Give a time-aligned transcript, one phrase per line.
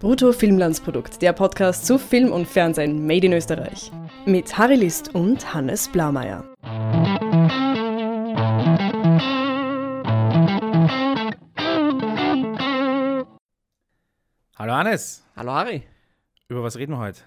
[0.00, 3.90] Brutto Filmlandsprodukt, der Podcast zu Film und Fernsehen made in Österreich.
[4.26, 6.44] Mit Harry List und Hannes Blaumeier.
[14.56, 15.82] Hallo Hannes, Hallo Harry.
[16.48, 17.20] über was reden wir heute?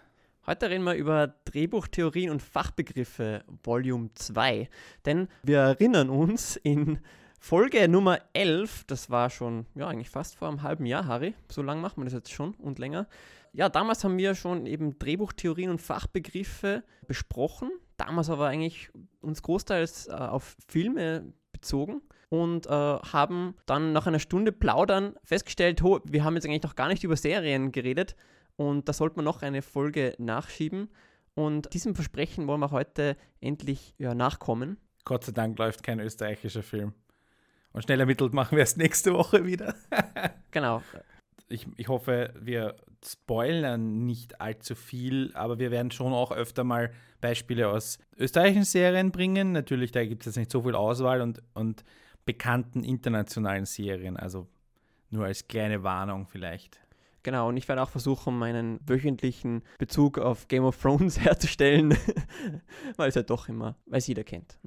[0.46, 4.70] Heute reden wir über Drehbuchtheorien und Fachbegriffe Volume 2.
[5.06, 7.00] Denn wir erinnern uns in
[7.48, 11.34] Folge Nummer 11, das war schon, ja, eigentlich fast vor einem halben Jahr, Harry.
[11.50, 13.08] So lange macht man das jetzt schon und länger.
[13.54, 17.72] Ja, damals haben wir schon eben Drehbuchtheorien und Fachbegriffe besprochen.
[17.96, 18.90] Damals aber eigentlich
[19.22, 25.82] uns großteils äh, auf Filme bezogen und äh, haben dann nach einer Stunde Plaudern festgestellt,
[25.82, 28.18] ho, wir haben jetzt eigentlich noch gar nicht über Serien geredet
[28.58, 30.90] und da sollte man noch eine Folge nachschieben.
[31.34, 34.76] Und diesem Versprechen wollen wir heute endlich ja, nachkommen.
[35.06, 36.94] Gott sei Dank läuft kein österreichischer Film.
[37.78, 39.76] Und schnell ermittelt machen wir es nächste Woche wieder.
[40.50, 40.82] Genau.
[41.50, 46.92] Ich, ich hoffe, wir spoilern nicht allzu viel, aber wir werden schon auch öfter mal
[47.22, 49.52] Beispiele aus österreichischen Serien bringen.
[49.52, 51.84] Natürlich, da gibt es jetzt nicht so viel Auswahl und, und
[52.26, 54.18] bekannten internationalen Serien.
[54.18, 54.48] Also
[55.12, 56.80] nur als kleine Warnung vielleicht.
[57.22, 61.96] Genau, und ich werde auch versuchen, meinen wöchentlichen Bezug auf Game of Thrones herzustellen,
[62.96, 64.58] weil es ja doch immer, weil es jeder kennt.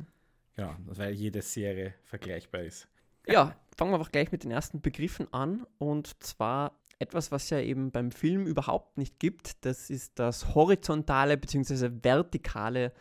[0.55, 2.87] Genau, weil jede Serie vergleichbar ist.
[3.31, 5.67] Ja, fangen wir einfach gleich mit den ersten Begriffen an.
[5.79, 9.65] Und zwar etwas, was ja eben beim Film überhaupt nicht gibt.
[9.65, 11.91] Das ist das horizontale bzw.
[12.03, 12.93] vertikale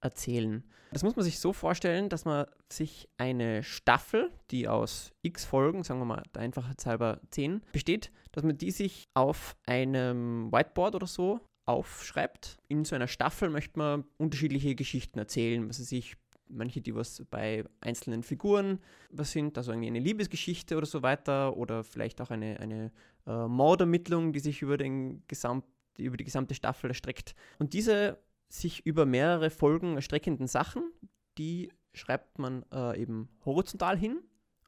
[0.00, 0.64] Erzählen.
[0.92, 5.82] Das muss man sich so vorstellen, dass man sich eine Staffel, die aus x Folgen,
[5.82, 10.94] sagen wir mal der Einfachheit halber 10, besteht, dass man die sich auf einem Whiteboard
[10.94, 12.56] oder so aufschreibt.
[12.68, 16.16] In so einer Staffel möchte man unterschiedliche Geschichten erzählen, was weiß ich,
[16.48, 21.56] manche, die was bei einzelnen Figuren was sind, also irgendwie eine Liebesgeschichte oder so weiter,
[21.56, 22.92] oder vielleicht auch eine, eine
[23.26, 25.64] äh, Mordermittlung, die sich über, den Gesamt,
[25.96, 27.34] über die gesamte Staffel erstreckt.
[27.58, 30.90] Und diese sich über mehrere Folgen erstreckenden Sachen,
[31.36, 34.20] die schreibt man äh, eben horizontal hin.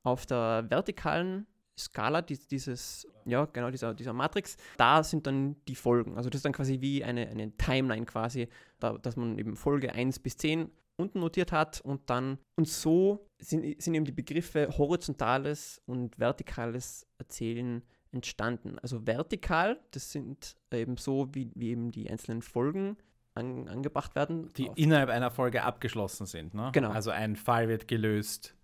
[0.03, 1.47] Auf der vertikalen
[1.79, 6.17] Skala dies, dieses, ja, genau, dieser, dieser Matrix, da sind dann die Folgen.
[6.17, 8.49] Also das ist dann quasi wie eine, eine Timeline quasi,
[8.79, 13.27] da, dass man eben Folge 1 bis 10 unten notiert hat und dann, und so
[13.39, 18.79] sind, sind eben die Begriffe horizontales und vertikales Erzählen entstanden.
[18.81, 22.97] Also vertikal, das sind eben so, wie, wie eben die einzelnen Folgen
[23.35, 24.53] an, angebracht werden.
[24.57, 26.55] Die innerhalb einer Folge abgeschlossen sind.
[26.55, 26.71] Ne?
[26.73, 26.91] Genau.
[26.91, 28.57] Also ein Fall wird gelöst,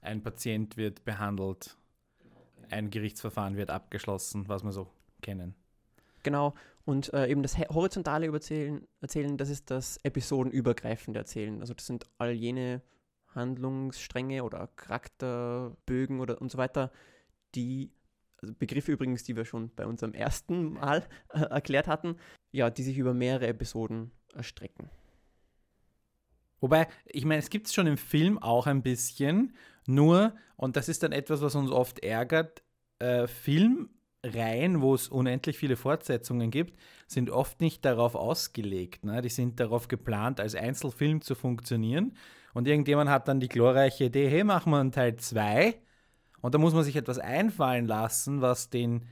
[0.00, 1.76] ein Patient wird behandelt,
[2.70, 4.88] ein Gerichtsverfahren wird abgeschlossen, was wir so
[5.22, 5.54] kennen.
[6.24, 6.54] Genau.
[6.84, 11.60] Und äh, eben das horizontale Überzählen, Erzählen, das ist das episodenübergreifende Erzählen.
[11.60, 12.82] Also das sind all jene
[13.34, 16.90] Handlungsstränge oder Charakterbögen oder und so weiter,
[17.54, 17.92] die,
[18.42, 22.16] also Begriffe übrigens, die wir schon bei unserem ersten Mal äh, erklärt hatten,
[22.52, 24.90] ja, die sich über mehrere Episoden erstrecken.
[26.60, 29.54] Wobei, ich meine, es gibt es schon im Film auch ein bisschen,
[29.86, 32.62] nur, und das ist dann etwas, was uns oft ärgert,
[33.00, 33.26] äh,
[34.24, 39.04] Filmreihen, wo es unendlich viele Fortsetzungen gibt, sind oft nicht darauf ausgelegt.
[39.04, 39.20] Ne?
[39.22, 42.16] Die sind darauf geplant, als Einzelfilm zu funktionieren.
[42.54, 45.74] Und irgendjemand hat dann die glorreiche Idee, hey, machen wir einen Teil 2.
[46.40, 49.02] Und da muss man sich etwas einfallen lassen, was den,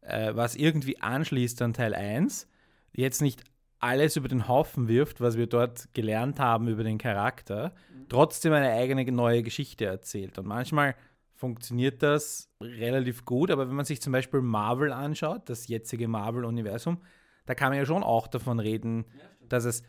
[0.00, 2.48] äh, was irgendwie anschließt an Teil 1.
[2.92, 3.44] Jetzt nicht
[3.78, 7.72] alles über den Haufen wirft, was wir dort gelernt haben über den Charakter,
[8.10, 10.38] trotzdem eine eigene neue Geschichte erzählt.
[10.38, 10.96] Und manchmal
[11.40, 17.02] funktioniert das relativ gut, aber wenn man sich zum Beispiel Marvel anschaut, das jetzige Marvel-Universum,
[17.46, 19.06] da kann man ja schon auch davon reden,
[19.48, 19.82] dass es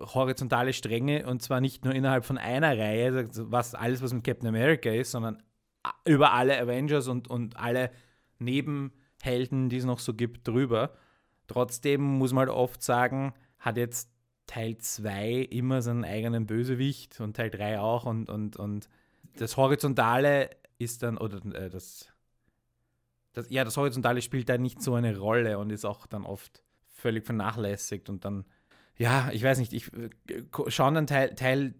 [0.00, 4.24] horizontale Stränge und zwar nicht nur innerhalb von einer Reihe, also was alles, was mit
[4.24, 5.42] Captain America ist, sondern
[6.06, 7.90] über alle Avengers und, und alle
[8.38, 10.94] Nebenhelden, die es noch so gibt, drüber.
[11.48, 14.10] Trotzdem muss man halt oft sagen, hat jetzt
[14.46, 18.88] Teil 2 immer seinen eigenen Bösewicht und Teil 3 auch und, und, und
[19.36, 22.08] das Horizontale ist dann, oder äh, das,
[23.32, 26.62] das, ja, das Horizontale spielt da nicht so eine Rolle und ist auch dann oft
[26.94, 28.44] völlig vernachlässigt und dann,
[28.96, 30.10] ja, ich weiß nicht, ich äh,
[30.68, 31.74] schauen dann Teil, Teil,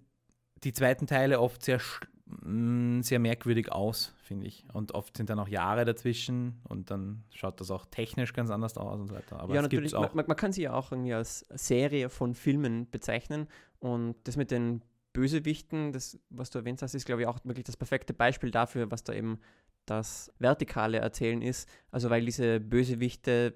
[0.64, 1.80] die zweiten Teile oft sehr,
[2.26, 4.64] mh, sehr merkwürdig aus, finde ich.
[4.72, 8.76] Und oft sind dann auch Jahre dazwischen und dann schaut das auch technisch ganz anders
[8.76, 9.40] aus und so weiter.
[9.40, 9.94] Aber ja, es natürlich.
[9.94, 10.14] auch.
[10.14, 13.48] Man- man kann sie ja auch irgendwie als Serie von Filmen bezeichnen.
[13.80, 14.82] Und das mit den
[15.18, 18.88] Bösewichten, das, was du erwähnt hast, ist, glaube ich, auch wirklich das perfekte Beispiel dafür,
[18.92, 19.40] was da eben
[19.84, 21.68] das vertikale Erzählen ist.
[21.90, 23.54] Also, weil diese Bösewichte,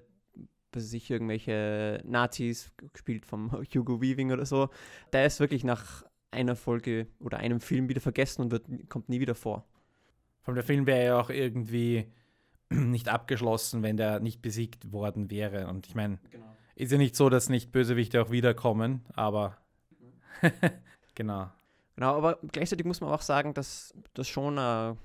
[0.73, 4.69] was weiß ich, irgendwelche Nazis, gespielt vom Hugo Weaving oder so,
[5.13, 9.21] der ist wirklich nach einer Folge oder einem Film wieder vergessen und wird, kommt nie
[9.21, 9.65] wieder vor.
[10.41, 12.07] Vor allem der Film wäre ja auch irgendwie
[12.69, 15.67] nicht abgeschlossen, wenn der nicht besiegt worden wäre.
[15.67, 16.45] Und ich meine, Genau.
[16.75, 19.57] ist ja nicht so, dass nicht Bösewichte auch wiederkommen, aber
[21.15, 21.51] genau.
[21.95, 24.97] Genau, aber gleichzeitig muss man auch sagen, dass das schon ein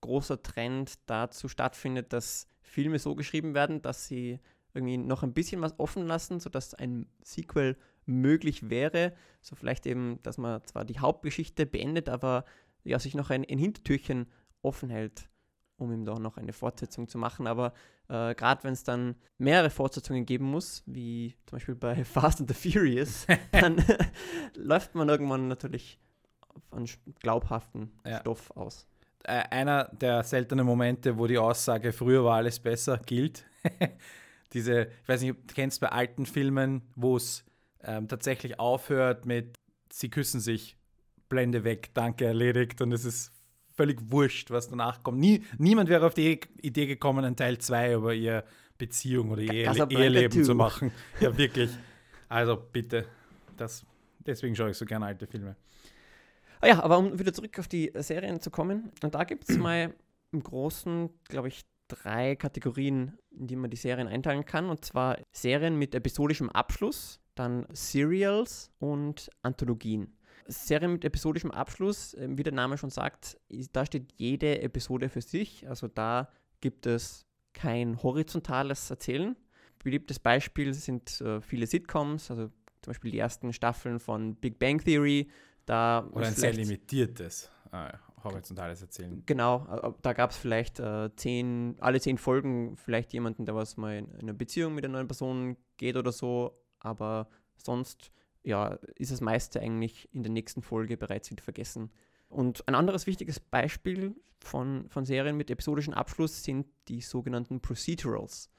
[0.00, 4.38] großer Trend dazu stattfindet, dass Filme so geschrieben werden, dass sie
[4.72, 7.76] irgendwie noch ein bisschen was offen lassen, sodass ein Sequel
[8.06, 9.14] möglich wäre.
[9.40, 12.44] So vielleicht eben, dass man zwar die Hauptgeschichte beendet, aber
[12.84, 14.30] ja, sich noch ein, ein Hintertürchen
[14.62, 15.28] offen hält,
[15.80, 17.46] um ihm doch noch eine Fortsetzung zu machen.
[17.46, 17.72] Aber
[18.08, 22.54] äh, gerade wenn es dann mehrere Fortsetzungen geben muss, wie zum Beispiel bei Fast and
[22.54, 23.82] the Furious, dann
[24.54, 25.98] läuft man irgendwann natürlich
[26.72, 28.20] sch- glaubhaften Ja.
[28.20, 28.86] Stoff aus.
[29.24, 33.44] Äh, einer der seltenen Momente, wo die Aussage, früher war alles besser, gilt.
[34.52, 37.44] Diese, ich weiß nicht, du kennst bei alten Filmen, wo es
[37.84, 39.54] ähm, tatsächlich aufhört mit,
[39.92, 40.76] sie küssen sich,
[41.28, 43.30] Blende weg, danke, erledigt und es ist
[43.80, 45.18] völlig wurscht, was danach kommt.
[45.18, 48.44] Nie, niemand wäre auf die Idee gekommen, einen Teil 2 über ihre
[48.76, 50.42] Beziehung oder ihr Casablanca Eheleben 2.
[50.42, 50.92] zu machen.
[51.18, 51.70] Ja, wirklich.
[52.28, 53.06] Also bitte,
[53.56, 53.86] das,
[54.18, 55.56] deswegen schaue ich so gerne alte Filme.
[56.60, 59.56] Ah ja, aber um wieder zurück auf die Serien zu kommen, und da gibt es
[59.66, 59.94] mal
[60.30, 64.68] im Großen, glaube ich, drei Kategorien, in die man die Serien einteilen kann.
[64.68, 70.12] Und zwar Serien mit episodischem Abschluss, dann Serials und Anthologien.
[70.50, 73.38] Serien mit episodischem Abschluss, äh, wie der Name schon sagt,
[73.72, 75.68] da steht jede Episode für sich.
[75.68, 76.28] Also da
[76.60, 79.36] gibt es kein horizontales Erzählen.
[79.82, 82.48] Beliebtes Beispiel sind äh, viele Sitcoms, also
[82.82, 85.30] zum Beispiel die ersten Staffeln von Big Bang Theory.
[85.66, 87.92] Da Oder ein sehr limitiertes äh,
[88.24, 89.22] horizontales Erzählen.
[89.26, 93.76] Genau, äh, da gab es vielleicht äh, zehn, alle zehn Folgen vielleicht jemanden, der was
[93.76, 98.10] mal in eine Beziehung mit einer neuen Person geht oder so, aber sonst
[98.42, 101.90] ja, ist das meiste eigentlich in der nächsten Folge bereits wieder vergessen.
[102.28, 108.50] Und ein anderes wichtiges Beispiel von, von Serien mit episodischem Abschluss sind die sogenannten Procedurals.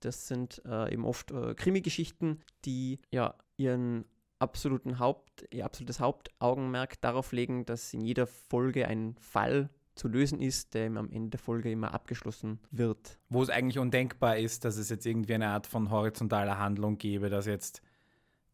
[0.00, 4.04] Das sind äh, eben oft äh, Krimi-Geschichten, die ja ihren
[4.38, 10.42] absoluten Haupt, ihr absolutes Hauptaugenmerk darauf legen, dass in jeder Folge ein Fall zu lösen
[10.42, 13.18] ist, der am Ende der Folge immer abgeschlossen wird.
[13.30, 17.30] Wo es eigentlich undenkbar ist, dass es jetzt irgendwie eine Art von horizontaler Handlung gäbe,
[17.30, 17.80] dass jetzt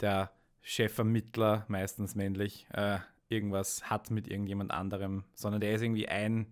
[0.00, 0.30] der
[0.62, 2.99] Chefermittler, meistens männlich, äh,
[3.29, 6.47] irgendwas hat mit irgendjemand anderem, sondern der ist irgendwie ein,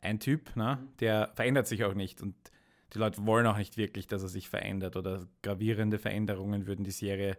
[0.00, 0.78] ein Typ, ne?
[1.00, 2.34] der verändert sich auch nicht und
[2.94, 6.90] die Leute wollen auch nicht wirklich, dass er sich verändert oder gravierende Veränderungen würden die
[6.90, 7.36] Serie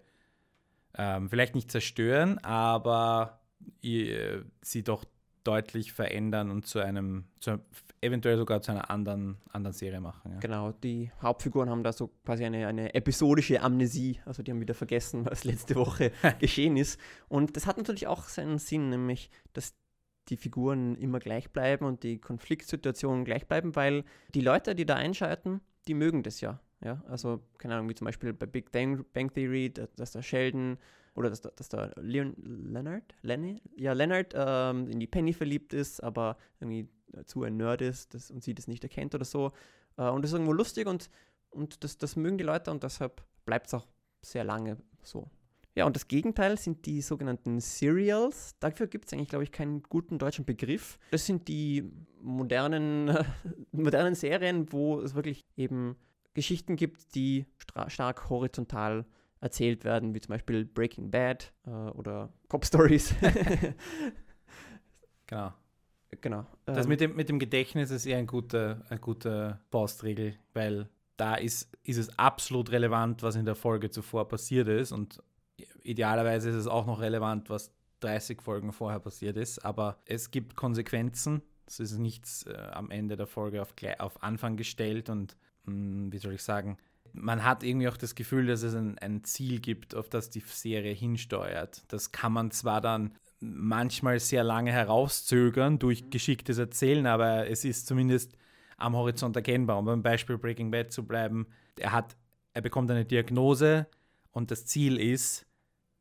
[0.95, 3.39] ähm, vielleicht nicht zerstören, aber
[3.81, 5.05] ihr, sie doch
[5.43, 7.59] deutlich verändern und zu einem, zu,
[8.01, 10.31] eventuell sogar zu einer anderen, anderen Serie machen.
[10.33, 10.39] Ja.
[10.39, 14.73] Genau, die Hauptfiguren haben da so quasi eine, eine episodische Amnesie, also die haben wieder
[14.73, 16.99] vergessen, was letzte Woche geschehen ist.
[17.27, 19.73] Und das hat natürlich auch seinen Sinn, nämlich, dass
[20.29, 24.03] die Figuren immer gleich bleiben und die Konfliktsituationen gleich bleiben, weil
[24.33, 26.59] die Leute, die da einschalten, die mögen das ja.
[26.83, 29.03] Ja, also, keine Ahnung, wie zum Beispiel bei Big Bang,
[29.33, 30.77] Theory, dass, da Sheldon
[31.13, 35.73] oder dass, da- dass da Leon, Leonard, Lenny, ja, Leonard ähm, in die Penny verliebt
[35.73, 36.87] ist, aber irgendwie
[37.25, 39.51] zu ein Nerd ist das, und sie das nicht erkennt oder so.
[39.97, 41.09] Äh, und das ist irgendwo lustig und,
[41.49, 43.87] und das, das mögen die Leute und deshalb bleibt es auch
[44.21, 45.29] sehr lange so.
[45.75, 48.55] Ja, und das Gegenteil sind die sogenannten Serials.
[48.59, 50.99] Dafür gibt es eigentlich, glaube ich, keinen guten deutschen Begriff.
[51.11, 51.89] Das sind die
[52.21, 53.17] modernen,
[53.71, 55.95] modernen Serien, wo es wirklich eben
[56.33, 57.45] Geschichten gibt, die
[57.87, 59.05] stark horizontal
[59.41, 63.13] erzählt werden, wie zum Beispiel Breaking Bad äh, oder Cop Stories.
[65.29, 65.53] Genau.
[66.21, 66.45] Genau.
[66.65, 70.89] Das ähm, mit dem, mit dem Gedächtnis ist eher ein guter, eine gute Faustregel, weil
[71.17, 75.21] da ist, ist es absolut relevant, was in der Folge zuvor passiert ist und
[75.83, 80.55] idealerweise ist es auch noch relevant, was 30 Folgen vorher passiert ist, aber es gibt
[80.55, 81.41] Konsequenzen.
[81.65, 85.35] Es ist nichts äh, am Ende der Folge auf, auf Anfang gestellt und
[85.65, 86.77] mh, wie soll ich sagen,
[87.13, 90.41] man hat irgendwie auch das Gefühl, dass es ein, ein Ziel gibt, auf das die
[90.41, 91.83] Serie hinsteuert.
[91.87, 97.87] Das kann man zwar dann manchmal sehr lange herauszögern durch geschicktes Erzählen, aber es ist
[97.87, 98.35] zumindest
[98.77, 99.79] am Horizont erkennbar.
[99.79, 102.15] Um beim Beispiel Breaking Bad zu bleiben, er hat,
[102.53, 103.87] er bekommt eine Diagnose
[104.31, 105.45] und das Ziel ist,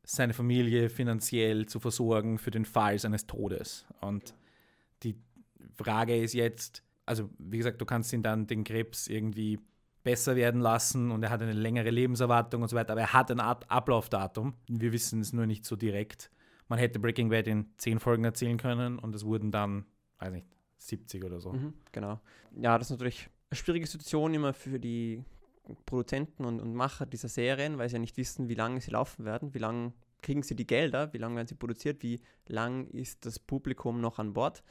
[0.03, 3.85] seine Familie finanziell zu versorgen für den Fall seines Todes.
[4.01, 4.33] Und
[5.03, 5.15] die
[5.75, 9.59] Frage ist jetzt, also wie gesagt, du kannst ihn dann den Krebs irgendwie
[10.03, 13.29] besser werden lassen und er hat eine längere Lebenserwartung und so weiter, aber er hat
[13.29, 14.55] ein Ab Ablaufdatum.
[14.67, 16.31] Wir wissen es nur nicht so direkt.
[16.69, 19.85] Man hätte Breaking Bad in zehn Folgen erzählen können und es wurden dann,
[20.19, 20.47] weiß nicht,
[20.77, 21.51] 70 oder so.
[21.51, 22.19] Mhm, genau.
[22.55, 25.23] Ja, das ist natürlich eine schwierige Situation immer für die
[25.85, 29.25] Produzenten und, und Macher dieser Serien, weil sie ja nicht wissen, wie lange sie laufen
[29.25, 33.25] werden, wie lange kriegen sie die Gelder, wie lange werden sie produziert, wie lang ist
[33.25, 34.63] das Publikum noch an Bord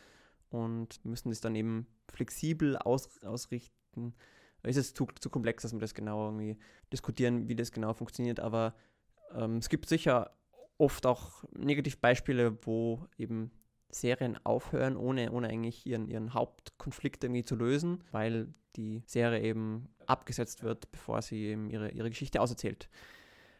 [0.51, 4.15] und müssen das dann eben flexibel aus, ausrichten,
[4.63, 6.59] ist es zu, zu komplex, dass wir das genau irgendwie
[6.93, 8.41] diskutieren, wie das genau funktioniert.
[8.41, 8.75] Aber
[9.35, 10.37] ähm, es gibt sicher
[10.79, 13.51] oft auch Negativbeispiele, wo eben
[13.91, 19.89] Serien aufhören, ohne, ohne eigentlich ihren, ihren Hauptkonflikt irgendwie zu lösen, weil die Serie eben
[20.07, 22.89] abgesetzt wird, bevor sie eben ihre, ihre Geschichte auserzählt.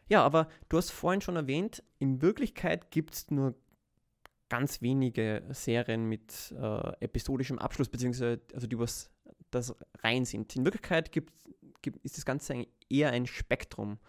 [0.07, 3.55] Ja, aber du hast vorhin schon erwähnt, in Wirklichkeit gibt es nur
[4.49, 9.11] ganz wenige Serien mit äh, episodischem Abschluss, beziehungsweise also die was
[9.51, 10.55] das rein sind.
[10.55, 11.33] In Wirklichkeit gibt,
[11.81, 13.99] gibt, ist das Ganze eher ein Spektrum,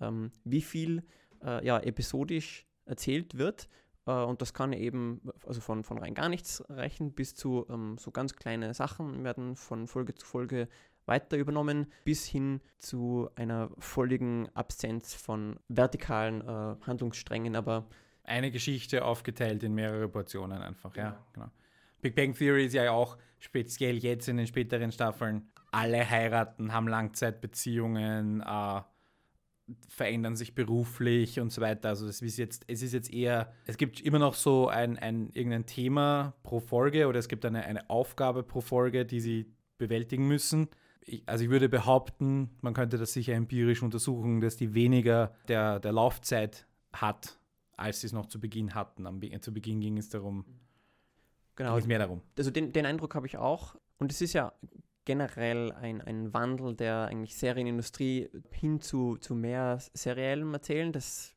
[0.00, 1.02] ähm, wie viel
[1.46, 3.68] äh, ja, episodisch erzählt wird.
[4.06, 7.96] Äh, und das kann eben also von, von rein gar nichts reichen bis zu ähm,
[7.98, 10.68] so ganz kleine Sachen werden von Folge zu Folge
[11.06, 17.54] weiter übernommen, bis hin zu einer völligen Absenz von vertikalen äh, Handlungssträngen.
[17.54, 17.86] Aber
[18.24, 21.08] eine Geschichte aufgeteilt in mehrere Portionen einfach, genau.
[21.08, 21.50] ja, genau.
[22.02, 25.48] Big Bang Theory ist ja auch speziell jetzt in den späteren Staffeln.
[25.70, 28.80] Alle heiraten, haben Langzeitbeziehungen, äh,
[29.88, 31.88] verändern sich beruflich und so weiter.
[31.88, 35.30] Also es ist jetzt, es ist jetzt eher, es gibt immer noch so ein, ein
[35.32, 39.46] irgendein Thema pro Folge oder es gibt eine, eine Aufgabe pro Folge, die sie
[39.78, 40.68] bewältigen müssen.
[41.00, 45.80] Ich, also ich würde behaupten, man könnte das sicher empirisch untersuchen, dass die weniger der,
[45.80, 47.38] der Laufzeit hat,
[47.76, 49.06] als sie es noch zu Beginn hatten.
[49.06, 50.44] Am, zu Beginn ging es darum,
[51.56, 51.76] Genau.
[51.76, 52.20] Geht mehr darum.
[52.38, 53.76] Also den, den Eindruck habe ich auch.
[53.98, 54.52] Und es ist ja
[55.06, 60.92] generell ein, ein Wandel der eigentlich Serienindustrie hin zu, zu mehr seriellem Erzählen.
[60.92, 61.34] Das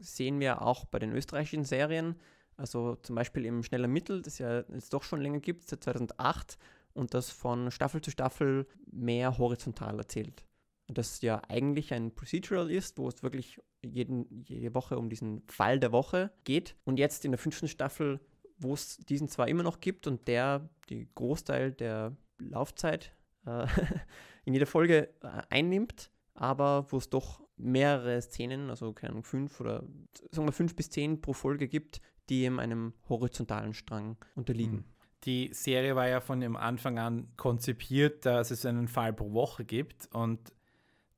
[0.00, 2.16] sehen wir auch bei den österreichischen Serien.
[2.56, 6.58] Also zum Beispiel im Schneller Mittel, das ja jetzt doch schon länger gibt, seit 2008
[6.94, 10.44] und das von Staffel zu Staffel mehr horizontal erzählt.
[10.88, 15.78] Das ja eigentlich ein Procedural ist, wo es wirklich jeden, jede Woche um diesen Fall
[15.78, 16.74] der Woche geht.
[16.84, 18.20] Und jetzt in der fünften Staffel
[18.62, 22.16] wo es diesen zwar immer noch gibt und der die Großteil der
[22.50, 23.12] Laufzeit
[23.46, 23.66] äh,
[24.44, 29.60] in jeder Folge äh, einnimmt, aber wo es doch mehrere Szenen, also keine Ahnung, fünf
[29.60, 29.84] oder
[30.30, 34.78] sagen wir fünf bis zehn pro Folge gibt, die eben einem horizontalen Strang unterliegen.
[34.78, 34.84] Hm.
[35.24, 39.64] Die Serie war ja von dem Anfang an konzipiert, dass es einen Fall pro Woche
[39.64, 40.52] gibt und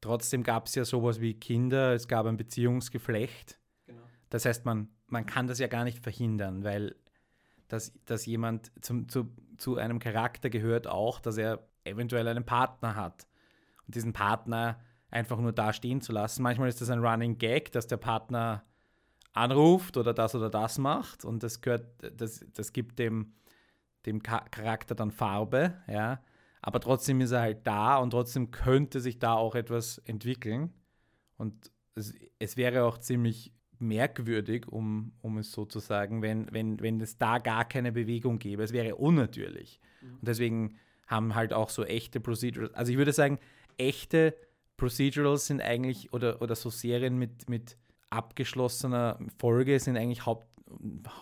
[0.03, 3.59] trotzdem gab es ja sowas wie Kinder, es gab ein Beziehungsgeflecht.
[3.87, 4.03] Genau.
[4.29, 6.95] Das heißt, man, man kann das ja gar nicht verhindern, weil
[7.69, 9.31] dass, dass jemand zum, zu,
[9.65, 13.27] zu einem Charakter gehört auch, dass er eventuell einen Partner hat.
[13.87, 14.79] Und diesen Partner
[15.09, 16.43] einfach nur da stehen zu lassen.
[16.43, 18.63] Manchmal ist das ein Running Gag, dass der Partner
[19.33, 21.87] anruft oder das oder das macht und das gehört,
[22.21, 23.33] das, das gibt dem,
[24.05, 26.21] dem Charakter dann Farbe, ja.
[26.61, 30.75] Aber trotzdem ist er halt da und trotzdem könnte sich da auch etwas entwickeln.
[31.37, 36.81] Und es, es wäre auch ziemlich merkwürdig, um, um es so zu sagen, wenn, wenn,
[36.81, 38.63] wenn es da gar keine Bewegung gäbe.
[38.63, 39.81] Es wäre unnatürlich.
[40.01, 40.15] Mhm.
[40.15, 40.77] Und deswegen
[41.07, 43.39] haben halt auch so echte Procedurals, also ich würde sagen,
[43.77, 44.35] echte
[44.77, 47.77] Procedurals sind eigentlich, oder, oder so Serien mit, mit
[48.11, 50.47] abgeschlossener Folge sind eigentlich haupt,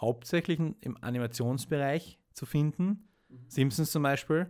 [0.00, 3.08] hauptsächlich im Animationsbereich zu finden.
[3.28, 3.38] Mhm.
[3.48, 4.46] Simpsons zum Beispiel.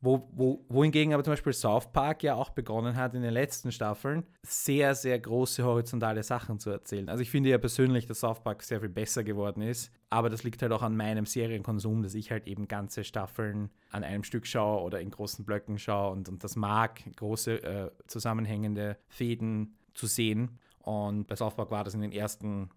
[0.00, 3.72] Wo, wo, wohingegen aber zum Beispiel South Park ja auch begonnen hat in den letzten
[3.72, 7.08] Staffeln, sehr, sehr große horizontale Sachen zu erzählen.
[7.08, 10.44] Also ich finde ja persönlich, dass South Park sehr viel besser geworden ist, aber das
[10.44, 14.46] liegt halt auch an meinem Serienkonsum, dass ich halt eben ganze Staffeln an einem Stück
[14.46, 20.06] schaue oder in großen Blöcken schaue und, und das mag, große äh, zusammenhängende Fäden zu
[20.06, 20.60] sehen.
[20.78, 22.70] Und bei South Park war das in den ersten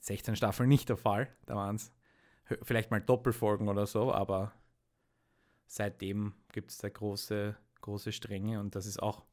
[0.00, 1.28] 16 Staffeln nicht der Fall.
[1.46, 1.92] Da waren es
[2.62, 4.52] vielleicht mal Doppelfolgen oder so, aber
[5.72, 9.24] seitdem gibt es da große, große Stränge und das ist auch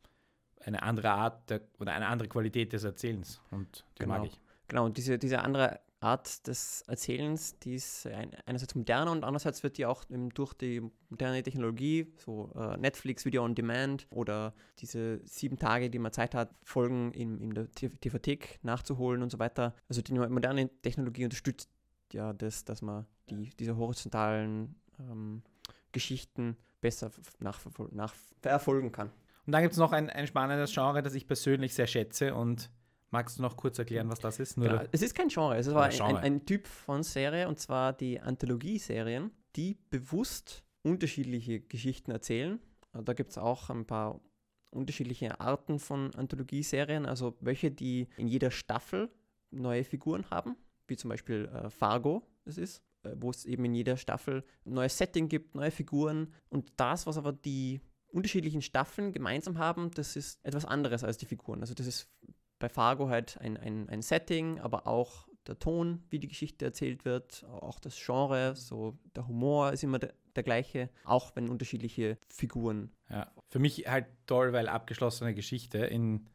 [0.61, 4.17] eine andere Art der, oder eine andere Qualität des Erzählens und die genau.
[4.17, 4.39] mag ich.
[4.67, 8.07] Genau, und diese, diese andere Art des Erzählens, die ist
[8.45, 13.43] einerseits moderner und andererseits wird die auch durch die moderne Technologie, so äh, Netflix, Video
[13.43, 18.59] on Demand oder diese sieben Tage, die man Zeit hat, Folgen in, in der TV-Thek
[18.63, 19.75] nachzuholen und so weiter.
[19.89, 21.69] Also die moderne Technologie unterstützt
[22.13, 25.43] ja das, dass man die, diese horizontalen ähm,
[25.91, 29.11] Geschichten besser nachverfolgen kann.
[29.45, 32.69] Und dann gibt es noch ein, ein spannendes Genre, das ich persönlich sehr schätze und
[33.11, 34.55] Magst du noch kurz erklären, was das ist?
[34.55, 34.83] Genau.
[34.91, 38.19] Es ist kein Genre, es ist ein, ein, ein, Typ von Serie und zwar die
[38.19, 42.59] Anthologieserien, die bewusst unterschiedliche Geschichten erzählen.
[42.93, 44.21] Da gibt es auch ein paar
[44.69, 49.09] unterschiedliche Arten von Anthologieserien, also welche, die in jeder Staffel
[49.49, 50.55] neue Figuren haben,
[50.87, 52.83] wie zum Beispiel äh, Fargo es ist.
[53.03, 56.33] Äh, wo es eben in jeder Staffel ein neues Setting gibt, neue Figuren.
[56.49, 61.25] Und das, was aber die unterschiedlichen Staffeln gemeinsam haben, das ist etwas anderes als die
[61.25, 61.61] Figuren.
[61.61, 62.09] Also das ist
[62.57, 67.05] bei Fargo halt ein, ein, ein Setting, aber auch der Ton, wie die Geschichte erzählt
[67.05, 72.91] wird, auch das Genre, so der Humor ist immer der gleiche, auch wenn unterschiedliche Figuren.
[73.09, 75.79] Ja, für mich halt toll, weil abgeschlossene Geschichte.
[75.79, 76.27] In,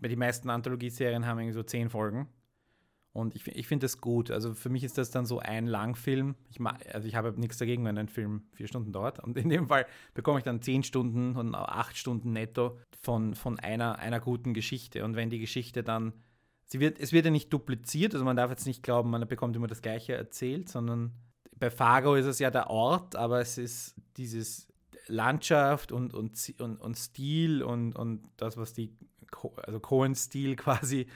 [0.00, 2.28] die meisten Anthologieserien haben irgendwie so zehn Folgen.
[3.12, 4.30] Und ich, ich finde das gut.
[4.30, 6.36] Also für mich ist das dann so ein Langfilm.
[6.48, 9.18] Ich, also ich habe nichts dagegen, wenn ein Film vier Stunden dauert.
[9.18, 13.58] Und in dem Fall bekomme ich dann zehn Stunden und acht Stunden netto von, von
[13.58, 15.04] einer, einer guten Geschichte.
[15.04, 16.12] Und wenn die Geschichte dann,
[16.66, 19.56] sie wird, es wird ja nicht dupliziert, also man darf jetzt nicht glauben, man bekommt
[19.56, 21.12] immer das Gleiche erzählt, sondern
[21.58, 24.68] bei Fargo ist es ja der Ort, aber es ist dieses
[25.08, 28.96] Landschaft und, und, und, und Stil und, und das, was die
[29.62, 31.06] also Cohen-Stil quasi,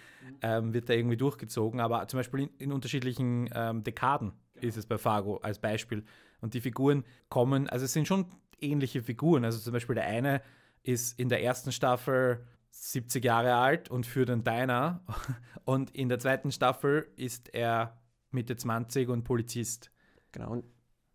[0.43, 1.81] ähm, wird da irgendwie durchgezogen.
[1.81, 4.67] Aber zum Beispiel in, in unterschiedlichen ähm, Dekaden genau.
[4.67, 6.05] ist es bei Fargo als Beispiel.
[6.41, 8.27] Und die Figuren kommen, also es sind schon
[8.61, 9.45] ähnliche Figuren.
[9.45, 10.43] Also zum Beispiel der eine
[10.83, 15.01] ist in der ersten Staffel 70 Jahre alt und führt einen Diner.
[15.65, 17.97] Und in der zweiten Staffel ist er
[18.31, 19.91] Mitte 20 und Polizist.
[20.31, 20.51] Genau.
[20.51, 20.65] Und,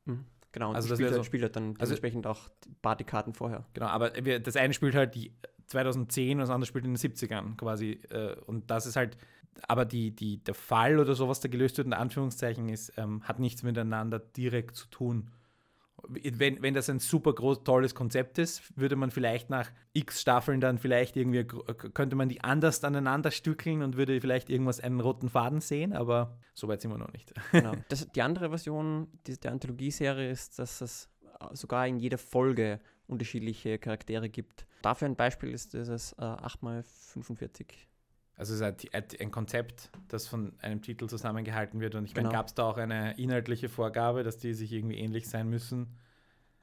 [0.06, 0.24] mh.
[0.52, 2.50] Genau, und also das spielt, so, spielt halt dann also dementsprechend also, auch
[2.82, 3.66] Partykarten vorher.
[3.74, 5.36] Genau, aber das eine spielt halt die
[5.70, 8.02] 2010 und das andere spielt in den 70ern quasi.
[8.10, 9.18] Äh, und das ist halt,
[9.68, 13.40] aber die, die, der Fall oder sowas, der gelöst wird, in Anführungszeichen, ist, ähm, hat
[13.40, 15.30] nichts miteinander direkt zu tun.
[16.08, 20.62] Wenn, wenn das ein super groß, tolles Konzept ist, würde man vielleicht nach x Staffeln
[20.62, 25.28] dann vielleicht irgendwie, könnte man die anders aneinander stückeln und würde vielleicht irgendwas einen roten
[25.30, 27.34] Faden sehen, aber so weit sind wir noch nicht.
[27.52, 27.74] Genau.
[27.90, 31.10] Das, die andere Version der Anthologieserie ist, dass es
[31.52, 34.66] sogar in jeder Folge unterschiedliche Charaktere gibt.
[34.82, 37.66] Dafür ein Beispiel ist dieses äh, 8x45.
[38.36, 41.96] Also es ist ein Konzept, das von einem Titel zusammengehalten wird.
[41.96, 42.28] Und ich genau.
[42.28, 45.88] meine, gab es da auch eine inhaltliche Vorgabe, dass die sich irgendwie ähnlich sein müssen?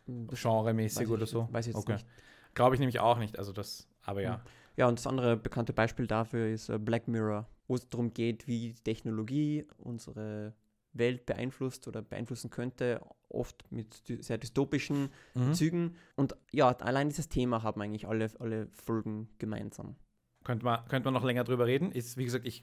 [0.06, 1.48] Hm, genremäßig oder so?
[1.52, 1.94] Weiß ich jetzt okay.
[1.94, 2.06] nicht.
[2.54, 3.38] Glaube ich nämlich auch nicht.
[3.38, 4.36] Also das, aber ja.
[4.36, 4.40] Hm.
[4.76, 8.46] Ja, und das andere bekannte Beispiel dafür ist äh, Black Mirror, wo es darum geht,
[8.46, 10.54] wie Technologie unsere
[10.98, 15.54] Welt beeinflusst oder beeinflussen könnte, oft mit sehr dystopischen mhm.
[15.54, 15.96] Zügen.
[16.14, 19.96] Und ja, allein dieses Thema haben eigentlich alle, alle Folgen gemeinsam.
[20.44, 21.92] Könnte man, könnte man noch länger drüber reden.
[21.92, 22.62] Ist, wie gesagt, ich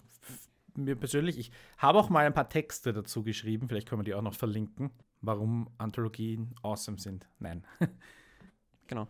[0.77, 4.13] mir persönlich, ich habe auch mal ein paar Texte dazu geschrieben, vielleicht können wir die
[4.13, 4.91] auch noch verlinken,
[5.21, 7.27] warum Anthologien awesome sind.
[7.39, 7.65] Nein.
[8.87, 9.07] genau.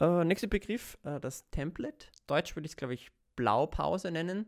[0.00, 2.06] Äh, nächster Begriff, äh, das Template.
[2.26, 4.46] Deutsch würde ich es, glaube ich, Blaupause nennen.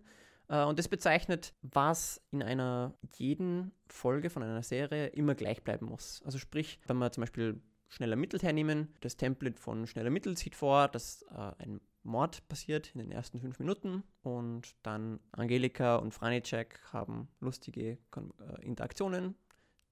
[0.49, 5.87] Äh, und das bezeichnet, was in einer jeden Folge von einer Serie immer gleich bleiben
[5.87, 6.23] muss.
[6.25, 10.57] Also sprich, wenn wir zum Beispiel schneller Mittel hernehmen, das Template von schneller Mittel sieht
[10.57, 16.15] vor, dass äh, ein Mord passiert in den ersten fünf Minuten und dann Angelika und
[16.15, 19.35] Franicek haben lustige äh, Interaktionen.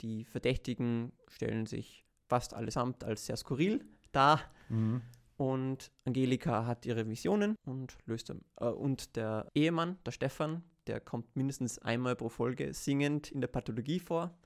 [0.00, 4.40] Die Verdächtigen stellen sich fast allesamt als sehr skurril dar.
[4.68, 5.02] Mhm.
[5.36, 11.34] Und Angelika hat ihre Visionen und löst äh, und der Ehemann, der Stefan, der kommt
[11.34, 14.36] mindestens einmal pro Folge singend in der Pathologie vor.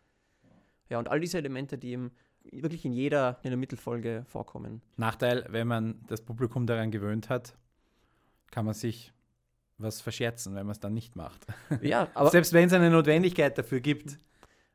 [0.88, 2.12] Ja, und all diese Elemente, die eben
[2.50, 4.80] wirklich in jeder in der Mittelfolge vorkommen.
[4.96, 7.54] Nachteil, wenn man das Publikum daran gewöhnt hat,
[8.50, 9.12] kann man sich
[9.76, 11.46] was verscherzen, wenn man es dann nicht macht.
[11.82, 14.18] Ja, aber selbst wenn es eine Notwendigkeit dafür gibt.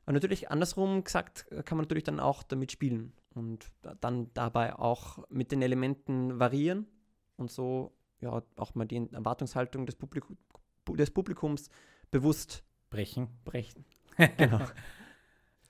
[0.06, 5.20] Und natürlich andersrum gesagt, kann man natürlich dann auch damit spielen und dann dabei auch
[5.30, 6.88] mit den Elementen variieren
[7.38, 10.38] und so ja auch mal die Erwartungshaltung des, Publikum,
[10.90, 11.70] des Publikums
[12.12, 13.28] bewusst brechen.
[13.44, 13.86] Brechen.
[14.38, 14.62] genau.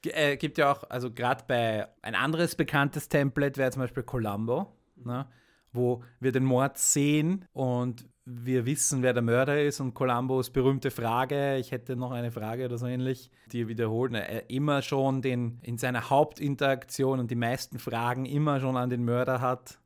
[0.06, 4.72] äh, gibt ja auch, also gerade bei ein anderes bekanntes Template wäre zum Beispiel Columbo,
[4.96, 5.28] ne,
[5.74, 10.92] wo wir den Mord sehen und wir wissen, wer der Mörder ist und Columbus berühmte
[10.92, 15.22] Frage, ich hätte noch eine Frage oder so ähnlich, die er wiederholt, er immer schon
[15.22, 19.80] den in seiner Hauptinteraktion und die meisten Fragen immer schon an den Mörder hat,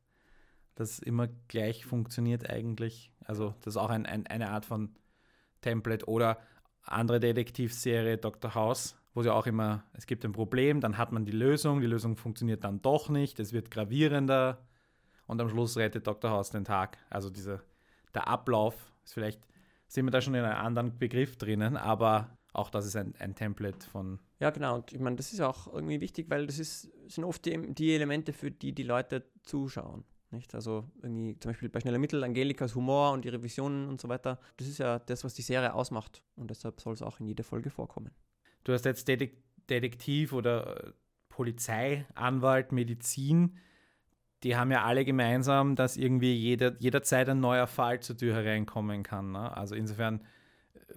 [0.76, 3.10] das immer gleich funktioniert eigentlich.
[3.24, 4.90] Also das ist auch ein, ein, eine Art von
[5.60, 6.38] Template oder
[6.82, 8.54] andere Detektivserie Dr.
[8.54, 11.88] House, wo sie auch immer, es gibt ein Problem, dann hat man die Lösung, die
[11.88, 14.67] Lösung funktioniert dann doch nicht, es wird gravierender
[15.28, 16.30] und am Schluss rettet Dr.
[16.32, 16.98] House den Tag.
[17.08, 17.62] Also diese
[18.14, 19.40] der Ablauf ist vielleicht,
[19.86, 23.34] sind wir da schon in einem anderen Begriff drinnen, aber auch das ist ein, ein
[23.34, 24.18] Template von.
[24.40, 24.76] Ja, genau.
[24.76, 27.94] Und ich meine, das ist auch irgendwie wichtig, weil das ist, sind oft die, die
[27.94, 30.04] Elemente, für die die Leute zuschauen.
[30.30, 30.54] Nicht?
[30.54, 34.40] Also irgendwie zum Beispiel bei Schneller Mittel, Angelikas Humor und ihre Visionen und so weiter.
[34.56, 36.22] Das ist ja das, was die Serie ausmacht.
[36.36, 38.10] Und deshalb soll es auch in jeder Folge vorkommen.
[38.64, 40.94] Du hast jetzt Detektiv oder
[41.28, 43.58] Polizei, Anwalt, Medizin
[44.42, 49.02] die haben ja alle gemeinsam, dass irgendwie jeder, jederzeit ein neuer Fall zur Tür hereinkommen
[49.02, 49.32] kann.
[49.32, 49.56] Ne?
[49.56, 50.20] Also insofern
[50.74, 50.94] äh,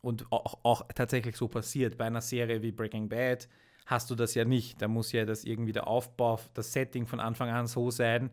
[0.00, 1.96] und auch, auch, tatsächlich so passiert.
[1.98, 3.48] Bei einer Serie wie Breaking Bad
[3.86, 4.80] hast du das ja nicht.
[4.80, 8.30] Da muss ja das irgendwie der Aufbau, das Setting von Anfang an so sein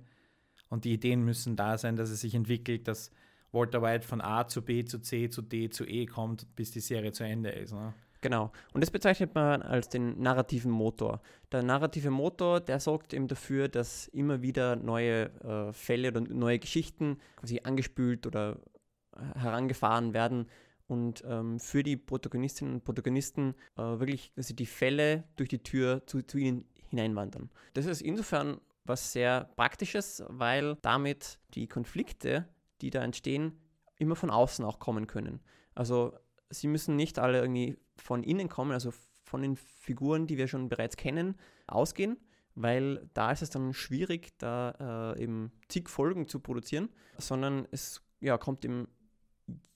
[0.70, 3.12] und die Ideen müssen da sein, dass es sich entwickelt, dass
[3.52, 6.80] Walter White von A zu B zu C zu D zu E kommt, bis die
[6.80, 7.74] Serie zu Ende ist.
[7.74, 7.94] Ne?
[8.24, 8.54] Genau.
[8.72, 11.22] Und das bezeichnet man als den narrativen Motor.
[11.52, 16.58] Der narrative Motor, der sorgt eben dafür, dass immer wieder neue äh, Fälle oder neue
[16.58, 18.62] Geschichten quasi angespült oder
[19.36, 20.48] herangefahren werden
[20.88, 26.08] und ähm, für die Protagonistinnen und Protagonisten äh, wirklich, sie die Fälle durch die Tür
[26.08, 27.50] zu, zu ihnen hineinwandern.
[27.74, 32.48] Das ist insofern was sehr Praktisches, weil damit die Konflikte,
[32.80, 33.60] die da entstehen,
[33.98, 35.42] immer von außen auch kommen können.
[35.76, 36.14] Also
[36.54, 38.92] sie müssen nicht alle irgendwie von innen kommen, also
[39.24, 41.36] von den Figuren, die wir schon bereits kennen,
[41.68, 42.18] ausgehen,
[42.56, 48.02] weil da ist es dann schwierig, da äh, eben zig Folgen zu produzieren, sondern es
[48.20, 48.88] ja, kommt eben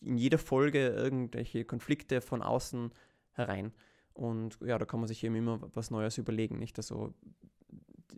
[0.02, 2.92] in jeder Folge irgendwelche Konflikte von außen
[3.34, 3.74] herein.
[4.14, 6.78] Und ja, da kann man sich eben immer was Neues überlegen, nicht?
[6.78, 7.14] Also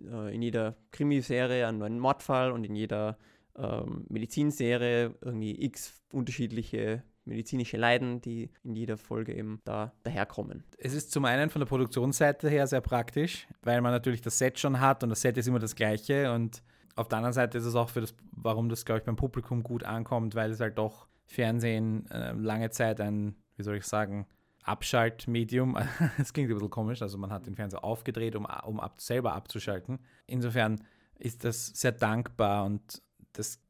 [0.06, 3.18] äh, in jeder Krimiserie einen neuen Mordfall und in jeder
[3.56, 10.64] ähm, Medizinserie irgendwie x unterschiedliche medizinische Leiden, die in jeder Folge eben da daherkommen.
[10.78, 14.60] Es ist zum einen von der Produktionsseite her sehr praktisch, weil man natürlich das Set
[14.60, 16.62] schon hat und das Set ist immer das gleiche und
[16.96, 19.64] auf der anderen Seite ist es auch für das, warum das, glaube ich, beim Publikum
[19.64, 24.28] gut ankommt, weil es halt doch Fernsehen äh, lange Zeit ein, wie soll ich sagen,
[24.64, 25.78] Abschaltmedium.
[26.20, 29.34] Es klingt ein bisschen komisch, also man hat den Fernseher aufgedreht, um, um ab, selber
[29.34, 30.00] abzuschalten.
[30.26, 30.84] Insofern
[31.18, 33.02] ist das sehr dankbar und
[33.34, 33.62] das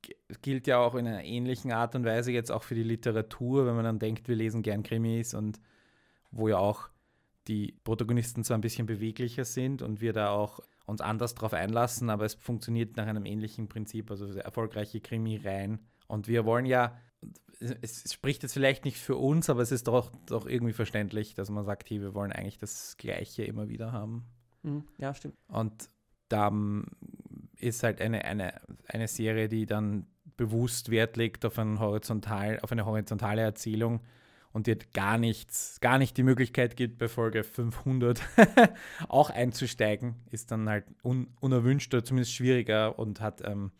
[0.41, 3.75] gilt ja auch in einer ähnlichen Art und Weise jetzt auch für die Literatur, wenn
[3.75, 5.59] man dann denkt, wir lesen gern Krimis und
[6.31, 6.89] wo ja auch
[7.47, 12.09] die Protagonisten zwar ein bisschen beweglicher sind und wir da auch uns anders drauf einlassen,
[12.09, 15.79] aber es funktioniert nach einem ähnlichen Prinzip, also erfolgreiche Krimi-Reihen.
[16.07, 16.97] Und wir wollen ja
[17.59, 21.49] es spricht jetzt vielleicht nicht für uns, aber es ist doch, doch irgendwie verständlich, dass
[21.49, 24.25] man sagt, hey, wir wollen eigentlich das Gleiche immer wieder haben.
[24.63, 24.85] Mhm.
[24.97, 25.35] Ja, stimmt.
[25.47, 25.89] Und
[26.29, 26.51] da
[27.59, 28.53] ist halt eine, eine,
[28.87, 34.01] eine Serie, die dann bewusst Wert legt auf, ein horizontal, auf eine horizontale Erzählung
[34.51, 38.21] und dir gar nichts, gar nicht die Möglichkeit gibt, bei Folge 500
[39.09, 43.71] auch einzusteigen, ist dann halt un, unerwünscht oder zumindest schwieriger und hat, ähm,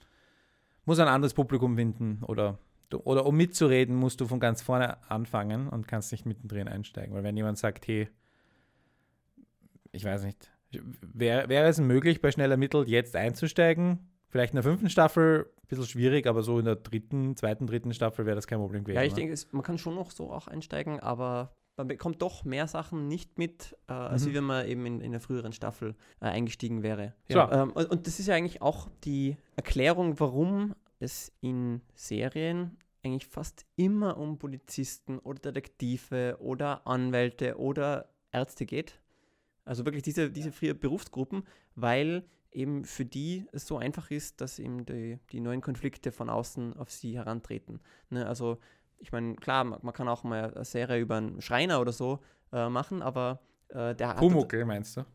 [0.85, 2.59] muss ein anderes Publikum finden oder
[2.97, 7.13] oder um mitzureden, musst du von ganz vorne anfangen und kannst nicht mittendrin einsteigen.
[7.13, 8.09] Weil wenn jemand sagt, hey,
[9.91, 14.09] ich weiß nicht, wäre, wäre es möglich, bei Schnell ermittelt jetzt einzusteigen?
[14.29, 17.93] Vielleicht in der fünften Staffel ein bisschen schwierig, aber so in der dritten, zweiten, dritten
[17.93, 18.97] Staffel wäre das kein Problem gewesen.
[18.97, 19.27] Ja, ich ne?
[19.27, 23.37] denke, man kann schon noch so auch einsteigen, aber man bekommt doch mehr Sachen nicht
[23.37, 24.33] mit, äh, als mhm.
[24.33, 27.13] wenn man eben in, in der früheren Staffel äh, eingestiegen wäre.
[27.29, 32.77] Ja, ähm, und, und, das ist ja eigentlich auch die Erklärung, warum es in Serien
[33.03, 38.99] eigentlich fast immer um Polizisten oder Detektive oder Anwälte oder Ärzte geht.
[39.65, 41.43] Also wirklich diese, diese vier Berufsgruppen,
[41.75, 46.29] weil eben für die es so einfach ist, dass eben die, die neuen Konflikte von
[46.29, 47.79] außen auf sie herantreten.
[48.09, 48.25] Ne?
[48.25, 48.57] Also
[48.97, 52.19] ich meine, klar, man, man, kann auch mal eine Serie über einen Schreiner oder so
[52.51, 55.05] äh, machen, aber äh, der Pumuckl meinst du?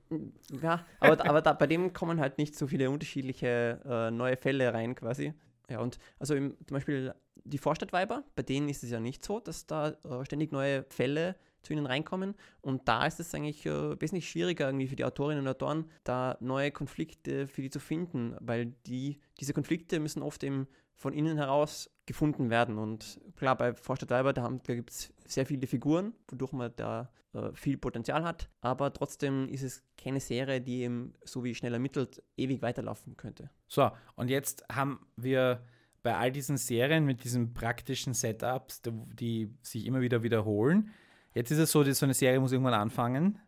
[0.62, 4.72] Ja, aber, aber da, bei dem kommen halt nicht so viele unterschiedliche äh, neue Fälle
[4.72, 5.35] rein quasi.
[5.68, 9.40] Ja, und also im, zum Beispiel die Vorstadtweiber, bei denen ist es ja nicht so,
[9.40, 12.35] dass da äh, ständig neue Fälle zu ihnen reinkommen.
[12.61, 16.37] Und da ist es eigentlich äh, wesentlich schwieriger irgendwie für die Autorinnen und Autoren, da
[16.40, 21.37] neue Konflikte für die zu finden, weil die, diese Konflikte müssen oft eben von innen
[21.37, 22.79] heraus gefunden werden.
[22.79, 27.53] Und klar, bei Vorstadtweiber, da, da gibt es sehr viele Figuren, wodurch man da äh,
[27.53, 28.48] viel Potenzial hat.
[28.61, 33.50] Aber trotzdem ist es keine Serie, die eben, so wie schnell ermittelt, ewig weiterlaufen könnte.
[33.66, 35.64] So, und jetzt haben wir
[36.03, 40.90] bei all diesen Serien mit diesen praktischen Setups, die sich immer wieder wiederholen.
[41.35, 43.38] Jetzt ist es so, so eine Serie muss irgendwann anfangen.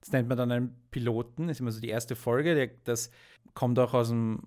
[0.00, 2.72] Das nennt man dann einen Piloten, das ist immer so die erste Folge.
[2.84, 3.10] Das
[3.54, 4.42] kommt auch aus dem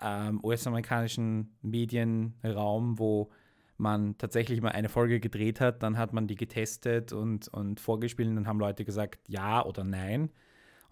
[0.00, 3.30] ähm, US-amerikanischen Medienraum, wo
[3.78, 8.28] man tatsächlich mal eine Folge gedreht hat, dann hat man die getestet und, und vorgespielt
[8.28, 10.30] und dann haben Leute gesagt ja oder nein.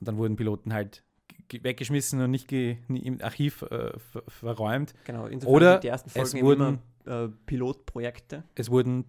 [0.01, 1.05] Und dann wurden Piloten halt
[1.51, 3.93] weggeschmissen und nicht im Archiv äh,
[4.27, 4.95] verräumt.
[5.05, 8.45] Genau, insofern oder die ersten Folgen es wurden immer, äh, Pilotprojekte.
[8.55, 9.05] Es wurden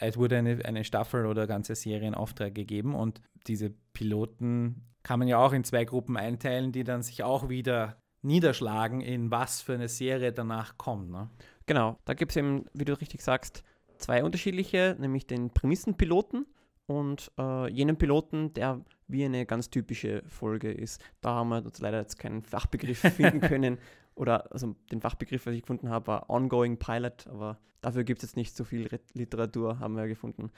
[0.00, 5.18] es wurde eine, eine Staffel oder ganze Serie in Auftrag gegeben und diese Piloten kann
[5.18, 9.60] man ja auch in zwei Gruppen einteilen, die dann sich auch wieder niederschlagen, in was
[9.60, 11.10] für eine Serie danach kommt.
[11.10, 11.28] Ne?
[11.66, 13.62] Genau, da gibt es eben, wie du richtig sagst,
[13.98, 16.46] zwei unterschiedliche, nämlich den Prämissenpiloten
[16.86, 21.02] und äh, jenen Piloten, der wie eine ganz typische Folge ist.
[21.20, 23.78] Da haben wir uns leider jetzt keinen Fachbegriff finden können.
[24.14, 28.30] Oder also den Fachbegriff, was ich gefunden habe, war Ongoing Pilot, aber dafür gibt es
[28.30, 30.50] jetzt nicht so viel Literatur, haben wir gefunden.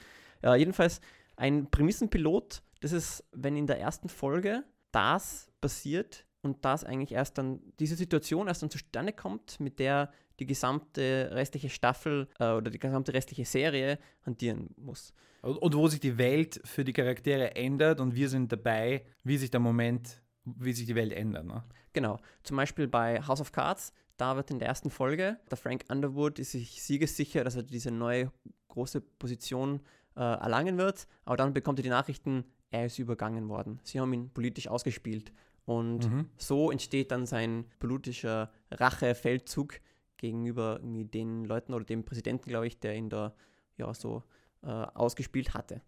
[0.42, 1.00] Ja, jedenfalls
[1.36, 7.38] ein Prämissenpilot, das ist, wenn in der ersten Folge das passiert und das eigentlich erst
[7.38, 12.70] dann, diese Situation erst dann zustande kommt, mit der die gesamte restliche Staffel äh, oder
[12.70, 15.14] die gesamte restliche Serie hantieren muss.
[15.42, 19.38] Und, und wo sich die Welt für die Charaktere ändert und wir sind dabei, wie
[19.38, 21.44] sich der Moment, wie sich die Welt ändert.
[21.44, 21.62] Ne?
[21.92, 22.18] Genau.
[22.42, 26.38] Zum Beispiel bei House of Cards, da wird in der ersten Folge, der Frank Underwood
[26.38, 28.32] ist sich siegessicher, dass er diese neue
[28.68, 29.80] große Position
[30.16, 33.80] äh, erlangen wird, aber dann bekommt er die Nachrichten, er ist übergangen worden.
[33.82, 35.32] Sie haben ihn politisch ausgespielt.
[35.66, 36.30] Und Mhm.
[36.36, 39.80] so entsteht dann sein politischer Rachefeldzug
[40.16, 43.34] gegenüber den Leuten oder dem Präsidenten, glaube ich, der ihn da
[43.76, 44.22] ja so
[44.62, 45.82] äh, ausgespielt hatte.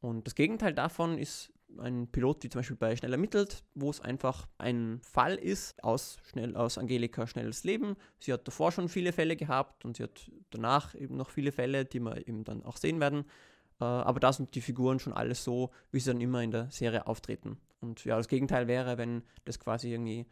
[0.00, 4.00] Und das Gegenteil davon ist ein Pilot, wie zum Beispiel bei Schnell ermittelt, wo es
[4.00, 7.96] einfach ein Fall ist aus, schnell, aus Angelika Schnelles Leben.
[8.20, 11.84] Sie hat davor schon viele Fälle gehabt und sie hat danach eben noch viele Fälle,
[11.84, 13.24] die wir eben dann auch sehen werden.
[13.80, 16.70] Äh, aber da sind die Figuren schon alles so, wie sie dann immer in der
[16.70, 17.58] Serie auftreten.
[17.80, 20.26] Und ja, das Gegenteil wäre, wenn das quasi irgendwie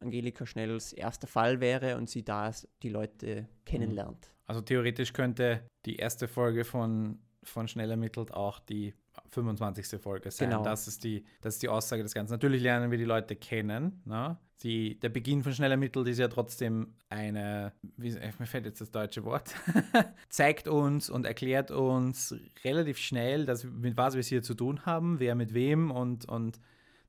[0.00, 2.50] Angelika Schnells erster Fall wäre und sie da
[2.82, 4.32] die Leute kennenlernt.
[4.46, 8.92] Also theoretisch könnte die erste Folge von, von Schnell ermittelt auch die
[9.32, 10.00] 25.
[10.00, 10.50] Folge sein.
[10.50, 10.62] Genau.
[10.62, 12.32] Das, ist die, das ist die Aussage des Ganzen.
[12.32, 14.02] Natürlich lernen wir die Leute kennen.
[14.04, 14.36] Ne?
[14.62, 18.80] Die, der Beginn von Schnell ermittelt ist ja trotzdem eine, wie, äh, mir fällt jetzt
[18.80, 19.54] das deutsche Wort,
[20.28, 24.84] zeigt uns und erklärt uns relativ schnell, dass, mit was wir es hier zu tun
[24.84, 26.60] haben, wer mit wem und, und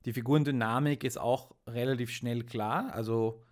[0.06, 2.92] die Figurendynamik ist auch relativ schnell klar.
[2.92, 3.42] Also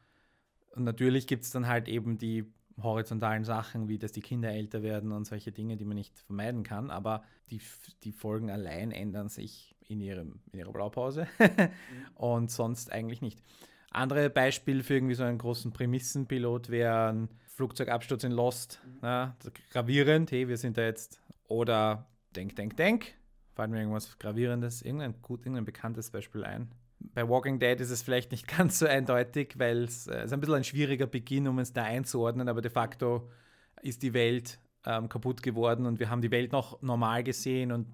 [0.74, 2.44] und natürlich gibt es dann halt eben die
[2.80, 6.62] horizontalen Sachen, wie dass die Kinder älter werden und solche Dinge, die man nicht vermeiden
[6.62, 6.90] kann.
[6.90, 7.60] Aber die,
[8.04, 11.26] die Folgen allein ändern sich in, ihrem, in ihrer Blaupause
[12.14, 13.42] und sonst eigentlich nicht.
[13.90, 18.80] Andere Beispiel für irgendwie so einen großen Prämissenpilot wäre ein Flugzeugabsturz in Lost.
[19.02, 21.20] Das ist gravierend, hey, wir sind da jetzt.
[21.48, 23.14] Oder Denk, Denk, Denk.
[23.54, 26.70] Fällt mir irgendwas Gravierendes, irgendein gut, irgendein bekanntes Beispiel ein.
[27.14, 30.40] Bei Walking Dead ist es vielleicht nicht ganz so eindeutig, weil es äh, ist ein
[30.40, 33.30] bisschen ein schwieriger Beginn, um es da einzuordnen, aber de facto
[33.82, 37.86] ist die Welt ähm, kaputt geworden und wir haben die Welt noch normal gesehen und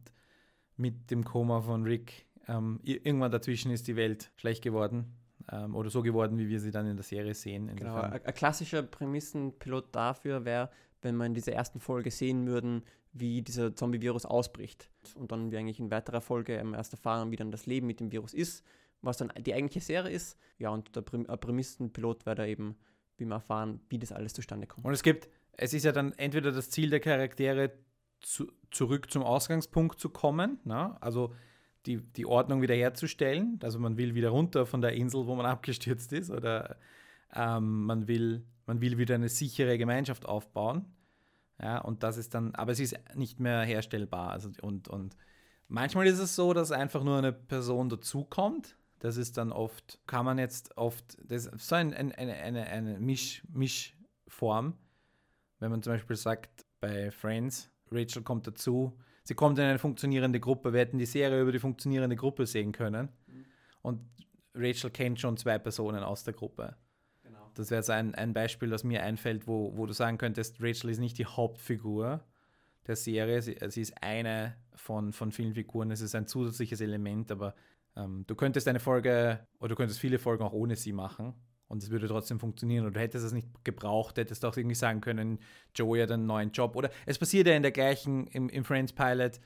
[0.76, 5.12] mit dem Koma von Rick ähm, irgendwann dazwischen ist die Welt schlecht geworden
[5.52, 7.70] ähm, oder so geworden, wie wir sie dann in der Serie sehen.
[7.76, 10.70] Genau, ein, klassischer Prämissenpilot dafür wäre,
[11.02, 14.90] wenn wir in dieser ersten Folge sehen würden, wie dieser Zombie-Virus ausbricht.
[15.14, 18.00] Und dann wir eigentlich in weiterer Folge ähm, erst erfahren, wie dann das Leben mit
[18.00, 18.64] dem Virus ist,
[19.02, 20.38] was dann die eigentliche Serie ist.
[20.58, 22.76] Ja, und der Präm ein Prämissenpilot wäre da eben,
[23.16, 24.86] wie wir erfahren, wie das alles zustande kommt.
[24.86, 27.72] Und es gibt, es ist ja dann entweder das Ziel der Charaktere,
[28.20, 30.96] zu, zurück zum Ausgangspunkt zu kommen, ne?
[31.00, 31.34] also
[31.86, 33.58] die, die Ordnung wiederherzustellen.
[33.62, 36.76] Also man will wieder runter von der Insel, wo man abgestürzt ist, oder
[37.34, 40.84] ähm, man, will, man will wieder eine sichere Gemeinschaft aufbauen.
[41.60, 44.30] Ja, und das ist dann, aber es ist nicht mehr herstellbar.
[44.30, 45.16] Also, und, und
[45.66, 48.76] manchmal ist es so, dass einfach nur eine Person dazukommt.
[48.98, 52.66] Das ist dann oft, kann man jetzt oft, das ist so ein, ein, eine, eine,
[52.66, 54.74] eine Misch, Mischform.
[55.60, 60.40] Wenn man zum Beispiel sagt, bei Friends, Rachel kommt dazu, sie kommt in eine funktionierende
[60.40, 60.72] Gruppe.
[60.72, 63.08] Wir hätten die Serie über die funktionierende Gruppe sehen können.
[63.82, 64.00] Und
[64.54, 66.76] Rachel kennt schon zwei Personen aus der Gruppe.
[67.22, 67.50] Genau.
[67.54, 70.90] Das wäre so ein, ein Beispiel, das mir einfällt, wo, wo du sagen könntest, Rachel
[70.90, 72.24] ist nicht die Hauptfigur
[72.86, 73.42] der Serie.
[73.42, 75.90] Sie, sie ist eine von, von vielen Figuren.
[75.90, 77.54] Es ist ein zusätzliches Element, aber
[77.98, 81.34] ähm, du könntest eine Folge oder du könntest viele Folgen auch ohne sie machen
[81.68, 82.86] und es würde trotzdem funktionieren.
[82.86, 85.38] Und du hättest es nicht gebraucht, hättest auch irgendwie sagen können,
[85.74, 86.76] Joey hat einen neuen Job.
[86.76, 89.40] Oder es passiert ja in der gleichen, im, im Friends Pilot,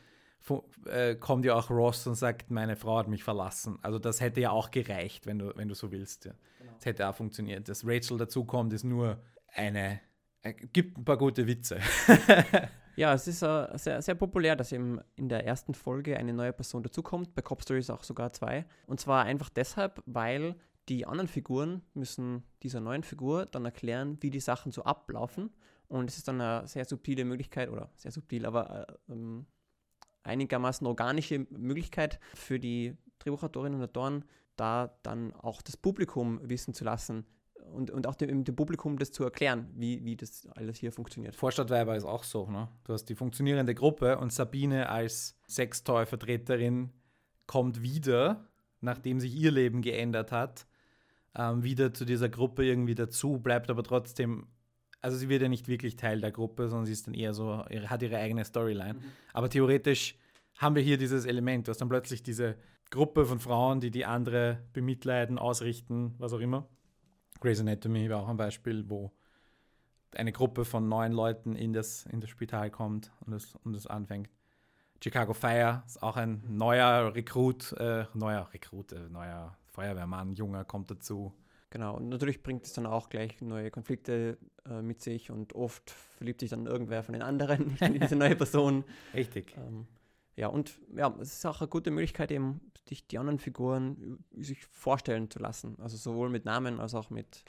[0.86, 3.78] äh, kommt ja auch Ross und sagt, meine Frau hat mich verlassen.
[3.82, 6.24] Also das hätte ja auch gereicht, wenn du, wenn du so willst.
[6.26, 6.32] Ja.
[6.74, 7.68] Das hätte auch funktioniert.
[7.68, 10.00] Dass Rachel dazukommt, ist nur eine,
[10.42, 11.78] äh, gibt ein paar gute Witze.
[12.96, 16.52] Ja, es ist äh, sehr, sehr populär, dass eben in der ersten Folge eine neue
[16.52, 17.34] Person dazukommt.
[17.34, 18.66] Bei Cop Stories auch sogar zwei.
[18.86, 20.56] Und zwar einfach deshalb, weil
[20.88, 25.50] die anderen Figuren müssen dieser neuen Figur dann erklären, wie die Sachen so ablaufen.
[25.88, 29.46] Und es ist dann eine sehr subtile Möglichkeit, oder sehr subtil, aber äh, ähm,
[30.22, 34.24] einigermaßen organische Möglichkeit für die Drehbuchautorinnen und Autoren,
[34.56, 37.26] da dann auch das Publikum wissen zu lassen
[37.72, 41.34] und, und auch dem, dem Publikum das zu erklären, wie, wie das alles hier funktioniert.
[41.34, 42.48] Vorstadtweiber ist auch so.
[42.50, 42.68] Ne?
[42.84, 46.90] Du hast die funktionierende Gruppe und Sabine als Sextoy-Vertreterin
[47.46, 48.48] kommt wieder,
[48.80, 50.66] nachdem sich ihr Leben geändert hat,
[51.34, 54.46] ähm, wieder zu dieser Gruppe irgendwie dazu, bleibt aber trotzdem,
[55.00, 57.64] also sie wird ja nicht wirklich Teil der Gruppe, sondern sie ist dann eher so,
[57.64, 58.96] hat ihre eigene Storyline.
[59.32, 60.16] Aber theoretisch
[60.56, 62.56] haben wir hier dieses Element, du hast dann plötzlich diese
[62.90, 66.68] Gruppe von Frauen, die die andere bemitleiden, ausrichten, was auch immer.
[67.42, 69.10] Grey's Anatomy war auch ein Beispiel, wo
[70.14, 73.86] eine Gruppe von neun Leuten in das, in das Spital kommt und es, und es
[73.86, 74.30] anfängt.
[75.02, 80.90] Chicago Fire ist auch ein neuer Rekrut, äh, neuer Rekrut, äh, neuer Feuerwehrmann, junger kommt
[80.92, 81.32] dazu.
[81.70, 85.90] Genau, und natürlich bringt es dann auch gleich neue Konflikte äh, mit sich und oft
[85.90, 88.84] verliebt sich dann irgendwer von den anderen in diese neue Person.
[89.14, 89.56] Richtig.
[89.56, 89.88] Ähm,
[90.36, 94.64] ja, und ja, es ist auch eine gute Möglichkeit, eben sich die anderen Figuren sich
[94.66, 95.76] vorstellen zu lassen.
[95.80, 97.44] Also sowohl mit Namen als auch mit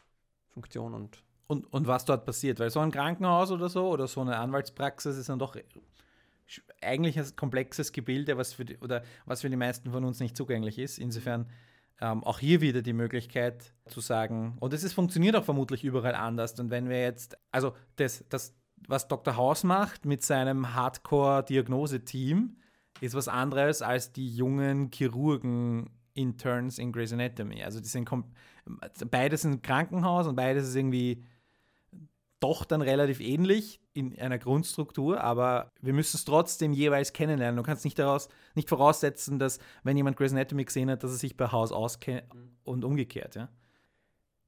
[0.49, 1.23] Funktion und.
[1.47, 5.17] Und, und was dort passiert, weil so ein Krankenhaus oder so oder so eine Anwaltspraxis
[5.17, 5.57] ist dann doch
[6.81, 10.37] eigentlich ein komplexes Gebilde, was für die, oder was für die meisten von uns nicht
[10.37, 10.99] zugänglich ist.
[10.99, 11.49] Insofern
[11.99, 16.15] ähm, auch hier wieder die Möglichkeit zu sagen, und es ist, funktioniert auch vermutlich überall
[16.15, 16.57] anders.
[16.59, 18.55] Und wenn wir jetzt, also das, das
[18.87, 19.35] was Dr.
[19.35, 22.55] House macht mit seinem Hardcore-Diagnose-Team,
[23.03, 27.61] ist was anderes als die jungen Chirurgen-Interns in Grey's Anatomy.
[27.61, 28.09] Also die sind
[29.11, 31.23] beides sind Krankenhaus und beides ist irgendwie
[32.39, 37.57] doch dann relativ ähnlich in einer Grundstruktur, aber wir müssen es trotzdem jeweils kennenlernen.
[37.57, 41.17] Du kannst nicht daraus nicht voraussetzen, dass wenn jemand Grey's Anatomy gesehen hat, dass er
[41.17, 42.23] sich bei Haus auskennt
[42.63, 43.49] und umgekehrt, ja.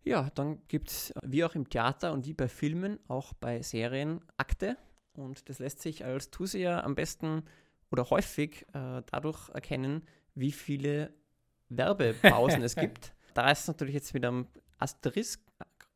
[0.03, 4.21] Ja, dann gibt es wie auch im Theater und wie bei Filmen auch bei Serien
[4.37, 4.77] Akte
[5.13, 7.43] und das lässt sich als Zuseher am besten
[7.91, 11.13] oder häufig äh, dadurch erkennen, wie viele
[11.69, 13.13] Werbepausen es gibt.
[13.33, 15.41] Da ist es natürlich jetzt mit einem Asterisk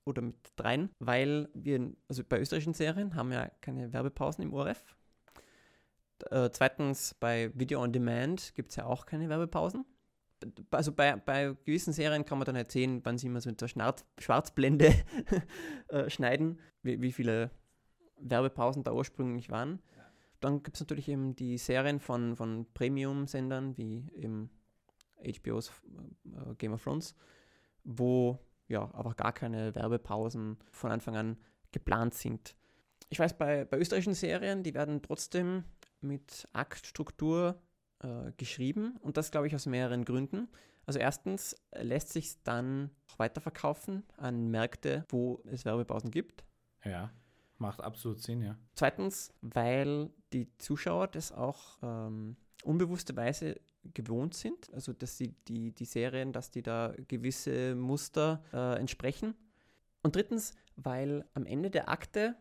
[0.05, 4.83] oder mit dreien, weil wir, also bei österreichischen Serien haben ja keine Werbepausen im ORF.
[6.31, 9.85] Äh, zweitens, bei Video on Demand gibt es ja auch keine Werbepausen.
[10.71, 13.57] Also bei, bei gewissen Serien kann man dann halt sehen, wann sie immer so in
[13.57, 14.93] der Schwarz Schwarzblende
[15.89, 17.51] äh, schneiden, wie, wie viele
[18.17, 19.81] Werbepausen da ursprünglich waren.
[20.39, 24.49] Dann gibt es natürlich eben die Serien von, von Premium-Sendern wie eben
[25.23, 25.71] HBO's
[26.25, 27.15] äh, Game of Thrones,
[27.83, 31.37] wo ja einfach gar keine Werbepausen von Anfang an
[31.71, 32.55] geplant sind.
[33.09, 35.63] Ich weiß, bei, bei österreichischen Serien, die werden trotzdem
[36.01, 37.61] mit Aktstruktur
[38.01, 40.47] äh, geschrieben und das glaube ich aus mehreren Gründen.
[40.85, 46.43] Also erstens lässt sich dann weiterverkaufen an Märkte, wo es Werbepausen gibt.
[46.83, 47.11] Ja.
[47.59, 48.57] Macht absolut Sinn, ja.
[48.73, 53.59] Zweitens, weil die Zuschauer das auch ähm, unbewusste Weise
[53.93, 59.35] gewohnt sind, also dass sie die, die Serien, dass die da gewisse Muster äh, entsprechen.
[60.03, 62.35] Und drittens, weil am Ende der Akte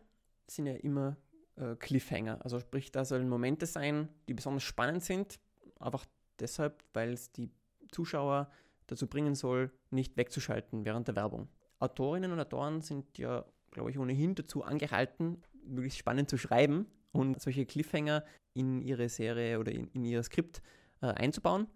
[0.47, 1.17] sind ja immer
[1.55, 2.43] äh, Cliffhanger.
[2.43, 5.39] Also sprich, da sollen Momente sein, die besonders spannend sind,
[5.79, 6.05] einfach
[6.39, 7.51] deshalb, weil es die
[7.91, 8.49] Zuschauer
[8.87, 11.49] dazu bringen soll, nicht wegzuschalten während der Werbung.
[11.79, 17.41] Autorinnen und Autoren sind ja glaube ich, ohnehin dazu angehalten, möglichst spannend zu schreiben und
[17.41, 20.61] solche Cliffhanger in ihre Serie oder in, in ihr Skript
[21.01, 21.67] äh, einzubauen.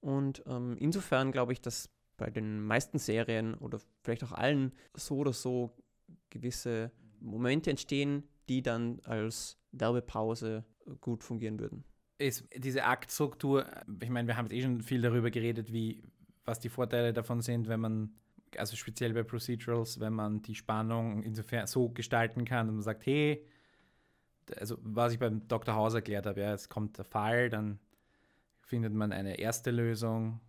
[0.00, 5.18] Und ähm, insofern glaube ich, dass bei den meisten Serien oder vielleicht auch allen so
[5.18, 5.76] oder so
[6.30, 10.64] gewisse Momente entstehen, die dann als Werbepause
[11.00, 11.84] gut fungieren würden.
[12.18, 13.66] Ist diese Aktstruktur,
[14.00, 16.02] ich meine, wir haben eh schon viel darüber geredet, wie,
[16.44, 18.14] was die Vorteile davon sind, wenn man
[18.58, 23.06] also speziell bei Procedurals, wenn man die Spannung insofern so gestalten kann und man sagt,
[23.06, 23.46] hey,
[24.58, 25.74] also was ich beim Dr.
[25.74, 27.78] House erklärt habe, ja, es kommt der Fall, dann
[28.60, 30.40] findet man eine erste Lösung,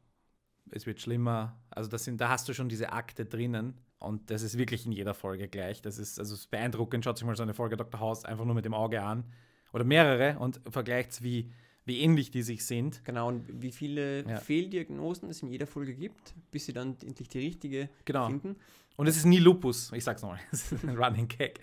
[0.71, 1.59] es wird schlimmer.
[1.69, 4.91] Also das sind, da hast du schon diese Akte drinnen und das ist wirklich in
[4.91, 5.81] jeder Folge gleich.
[5.81, 7.03] Das ist also beeindruckend.
[7.03, 7.99] Schaut sich mal so eine Folge Dr.
[7.99, 9.25] House einfach nur mit dem Auge an
[9.71, 11.51] oder mehrere und vergleicht wie
[11.85, 13.03] wie ähnlich die sich sind.
[13.03, 14.37] Genau, und wie viele ja.
[14.37, 18.27] Fehldiagnosen es in jeder Folge gibt, bis sie dann endlich die richtige genau.
[18.27, 18.55] finden.
[18.95, 21.59] Und es ist nie Lupus, ich sag's nochmal, es ist ein Running Gag.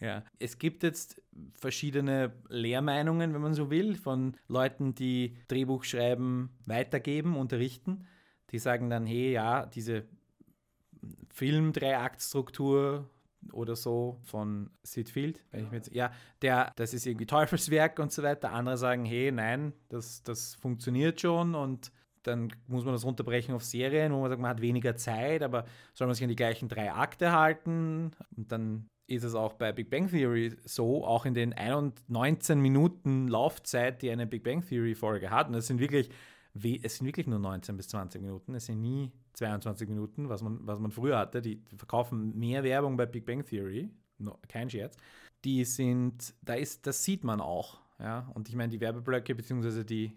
[0.00, 0.24] Ja.
[0.38, 1.22] Es gibt jetzt
[1.54, 8.06] verschiedene Lehrmeinungen, wenn man so will, von Leuten, die Drehbuchschreiben weitergeben, unterrichten.
[8.50, 10.04] Die sagen dann, hey, ja, diese
[11.30, 13.08] Film-Dreiaktstruktur
[13.52, 15.44] oder so von Sid Field.
[15.50, 18.52] Wenn ich mir jetzt, ja, der, das ist irgendwie Teufelswerk und so weiter.
[18.52, 23.64] Andere sagen, hey, nein, das, das funktioniert schon und dann muss man das runterbrechen auf
[23.64, 26.68] Serien, wo man sagt, man hat weniger Zeit, aber soll man sich an die gleichen
[26.68, 28.12] drei Akte halten?
[28.36, 31.54] Und dann ist es auch bei Big Bang Theory so, auch in den
[32.08, 35.48] 19 Minuten Laufzeit, die eine Big Bang Theory Folge hat.
[35.48, 36.10] Und das sind wirklich
[36.54, 40.66] es sind wirklich nur 19 bis 20 Minuten, es sind nie 22 Minuten, was man,
[40.66, 41.40] was man früher hatte.
[41.40, 44.96] Die verkaufen mehr Werbung bei Big Bang Theory, no, kein Scherz.
[45.44, 47.80] Die sind, da ist, das sieht man auch.
[47.98, 48.30] Ja?
[48.34, 50.12] Und ich meine, die Werbeblöcke, beziehungsweise die,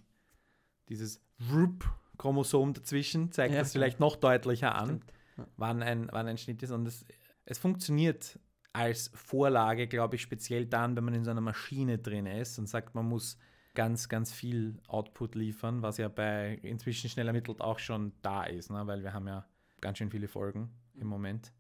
[0.89, 1.21] dieses
[1.51, 5.01] Rup-Chromosom dazwischen, zeigt ja, das vielleicht noch deutlicher an,
[5.37, 5.47] ja.
[5.57, 6.71] wann, ein, wann ein Schnitt ist.
[6.71, 7.05] Und es,
[7.45, 8.39] es funktioniert
[8.73, 12.67] als Vorlage, glaube ich, speziell dann, wenn man in so einer Maschine drin ist und
[12.67, 13.37] sagt, man muss
[13.75, 18.71] ganz, ganz viel Output liefern, was ja bei inzwischen schnell ermittelt auch schon da ist,
[18.71, 18.87] ne?
[18.87, 19.45] weil wir haben ja
[19.81, 21.53] ganz schön viele Folgen im Moment.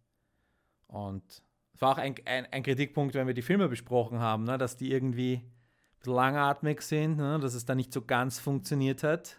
[0.87, 1.43] Und
[1.73, 4.57] es war auch ein, ein, ein, Kritikpunkt, wenn wir die Filme besprochen haben, ne?
[4.57, 7.39] dass die irgendwie ein bisschen langatmig sind, ne?
[7.39, 9.37] dass es da nicht so ganz funktioniert hat,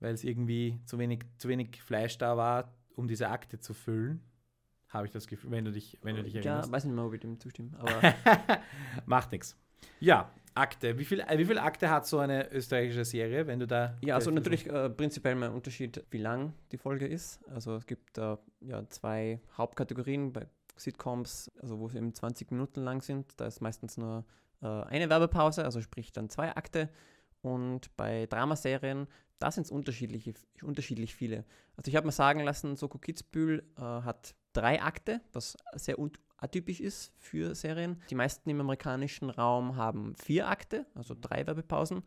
[0.00, 4.22] weil es irgendwie zu wenig, zu wenig Fleisch da war, um diese Akte zu füllen.
[4.88, 6.72] habe ich das Gefühl, wenn du dich, wenn du dich Ja, erinnerst.
[6.72, 7.70] weiß nicht mehr, ob ich dem zustimme.
[7.78, 8.14] Aber
[9.06, 9.56] Macht nichts.
[10.00, 10.98] Ja, Akte.
[10.98, 13.96] Wie viel, äh, wie viel Akte hat so eine österreichische Serie, wenn du da.
[14.02, 17.40] ja, also natürlich äh, prinzipiell mal ein Unterschied, wie lang die Folge ist.
[17.48, 20.46] Also es gibt da ja zwei Hauptkategorien bei
[20.76, 23.32] Sitcoms, also wo sie eben 20 Minuten lang sind.
[23.40, 24.24] Da ist meistens nur
[24.62, 26.88] äh, eine Werbepause, also sprich dann zwei Akte.
[27.42, 29.06] Und bei Dramaserien,
[29.38, 31.44] da sind es unterschiedliche, unterschiedlich viele.
[31.76, 36.12] Also ich habe mir sagen lassen, Soko Kitzbühel äh, hat drei Akte, was sehr un-
[36.36, 38.00] atypisch ist für Serien.
[38.10, 42.02] Die meisten im amerikanischen Raum haben vier Akte, also drei Werbepausen.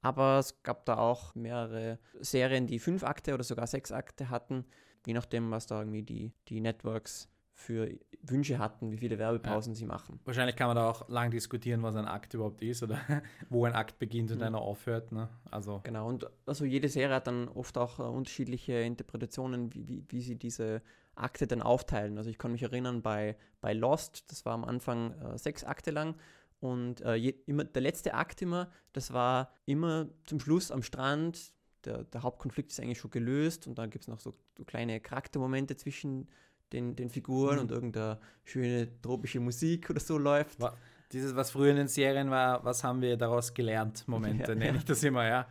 [0.00, 4.64] Aber es gab da auch mehrere Serien, die fünf Akte oder sogar sechs Akte hatten,
[5.06, 7.88] je nachdem, was da irgendwie die, die Networks für
[8.22, 10.18] Wünsche hatten, wie viele Werbepausen sie machen.
[10.24, 12.98] Wahrscheinlich kann man da auch lang diskutieren, was ein Akt überhaupt ist oder
[13.50, 14.42] wo ein Akt beginnt und Mhm.
[14.44, 15.12] einer aufhört.
[15.12, 15.28] Ne?
[15.50, 20.04] Also, Genau, und also jede Serie hat dann oft auch äh, unterschiedliche Interpretationen, wie, wie,
[20.08, 20.82] wie sie diese
[21.14, 22.16] Akte dann aufteilen.
[22.18, 25.90] Also ich kann mich erinnern, bei, bei Lost, das war am Anfang äh, sechs Akte
[25.90, 26.14] lang
[26.60, 31.52] und äh, je, immer, der letzte Akt immer, das war immer zum Schluss am Strand,
[31.84, 35.00] der, der Hauptkonflikt ist eigentlich schon gelöst und dann gibt es noch so, so kleine
[35.00, 36.28] Charaktermomente zwischen
[36.72, 37.60] den, den Figuren Mhm.
[37.62, 40.60] und irgendeine schöne tropische Musik oder so läuft.
[40.60, 40.74] Wa-
[41.10, 44.08] dieses, was früher in den Serien war, was haben wir daraus gelernt?
[44.08, 44.74] Momente, Ja, nenne ja.
[44.76, 45.46] ich das immer, ja.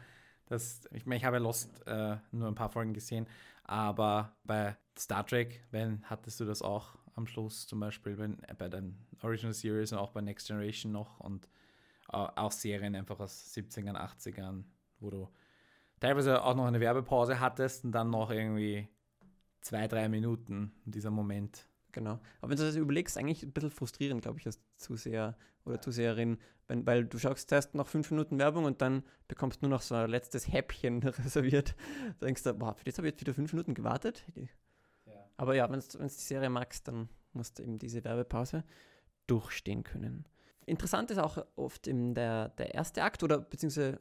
[0.48, 3.28] Das, ich meine, ich habe Lost äh, nur ein paar Folgen gesehen,
[3.64, 8.54] aber bei Star Trek, wenn hattest du das auch am Schluss zum Beispiel wenn, äh,
[8.56, 11.46] bei den Original Series und auch bei Next Generation noch und
[12.10, 14.64] äh, auch Serien einfach aus 70ern, 80ern,
[15.00, 15.30] wo du
[16.00, 18.88] teilweise auch noch eine Werbepause hattest und dann noch irgendwie
[19.62, 21.68] zwei, drei Minuten dieser Moment.
[21.94, 22.20] Genau.
[22.40, 25.36] Aber wenn du das überlegst, eigentlich ein bisschen frustrierend, glaube ich, als Zuseher
[25.66, 26.38] oder Zuseherin,
[26.68, 29.82] wenn, weil du schaust zuerst noch fünf Minuten Werbung und dann bekommst du nur noch
[29.82, 31.76] so ein letztes Häppchen reserviert.
[32.20, 34.24] Da denkst du, boah, für das habe ich jetzt wieder fünf Minuten gewartet.
[35.42, 38.64] Aber ja, wenn du die Serie magst, dann musst du eben diese Werbepause
[39.26, 40.28] durchstehen können.
[40.68, 44.00] Interessant ist auch oft eben der, der erste Akt oder beziehungsweise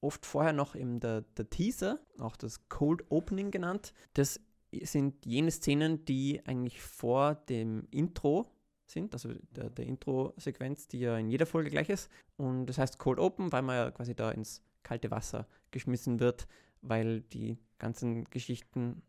[0.00, 3.92] oft vorher noch eben der, der Teaser, auch das Cold Opening genannt.
[4.14, 4.40] Das
[4.72, 8.46] sind jene Szenen, die eigentlich vor dem Intro
[8.86, 12.10] sind, also der, der Intro-Sequenz, die ja in jeder Folge gleich ist.
[12.38, 16.48] Und das heißt Cold Open, weil man ja quasi da ins kalte Wasser geschmissen wird,
[16.80, 19.02] weil die ganzen Geschichten,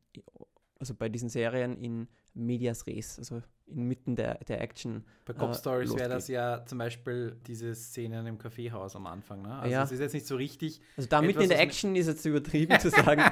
[0.79, 5.03] also bei diesen Serien in Medias Res, also inmitten der, der Action.
[5.25, 9.41] Bei Cop äh, Stories wäre das ja zum Beispiel diese Szenen im Kaffeehaus am Anfang.
[9.41, 9.53] Ne?
[9.55, 9.83] Also Ja.
[9.83, 10.79] es ist jetzt nicht so richtig.
[10.97, 13.23] Also da mitten in der Action ist jetzt übertrieben zu sagen.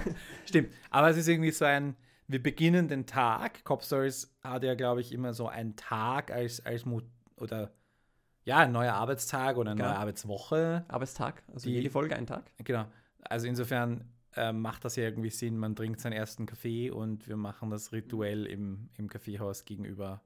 [0.45, 1.95] Stimmt, aber es ist irgendwie so ein,
[2.28, 3.64] wir beginnen den Tag.
[3.64, 7.02] Cop Stories hat ja, glaube ich, immer so einen Tag als, als Mo
[7.38, 7.72] oder
[8.43, 9.89] ja, ein neuer Arbeitstag oder eine Genau.
[9.91, 10.86] neue Arbeitswoche.
[10.89, 12.43] Arbeitstag, also Die- jede Folge ein Tag.
[12.64, 12.86] Genau.
[13.22, 14.06] Also insofern
[14.38, 15.58] äh, macht das ja irgendwie Sinn.
[15.58, 20.22] Man trinkt seinen ersten Kaffee und wir machen das rituell im, im Kaffeehaus gegenüber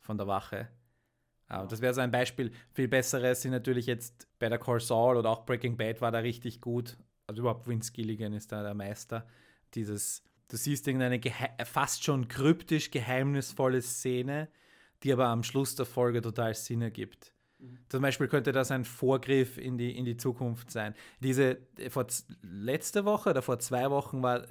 [0.00, 0.68] von der Wache.
[1.48, 2.52] Äh, das wäre so ein Beispiel.
[2.72, 6.60] Viel besseres sind natürlich jetzt Better Call Saul oder auch Breaking Bad war da richtig
[6.60, 6.96] gut.
[7.26, 9.26] Also überhaupt Vince Gilligan ist da der Meister.
[9.74, 11.20] Dieses, du siehst irgendeine
[11.64, 14.48] fast schon kryptisch geheimnisvolle Szene,
[15.02, 17.32] die aber am Schluss der Folge total Sinn ergibt.
[17.88, 20.94] Zum Beispiel könnte das ein Vorgriff in die, in die Zukunft sein.
[21.20, 22.06] Diese, äh, vor
[22.42, 24.46] letzte Woche oder vor zwei Wochen war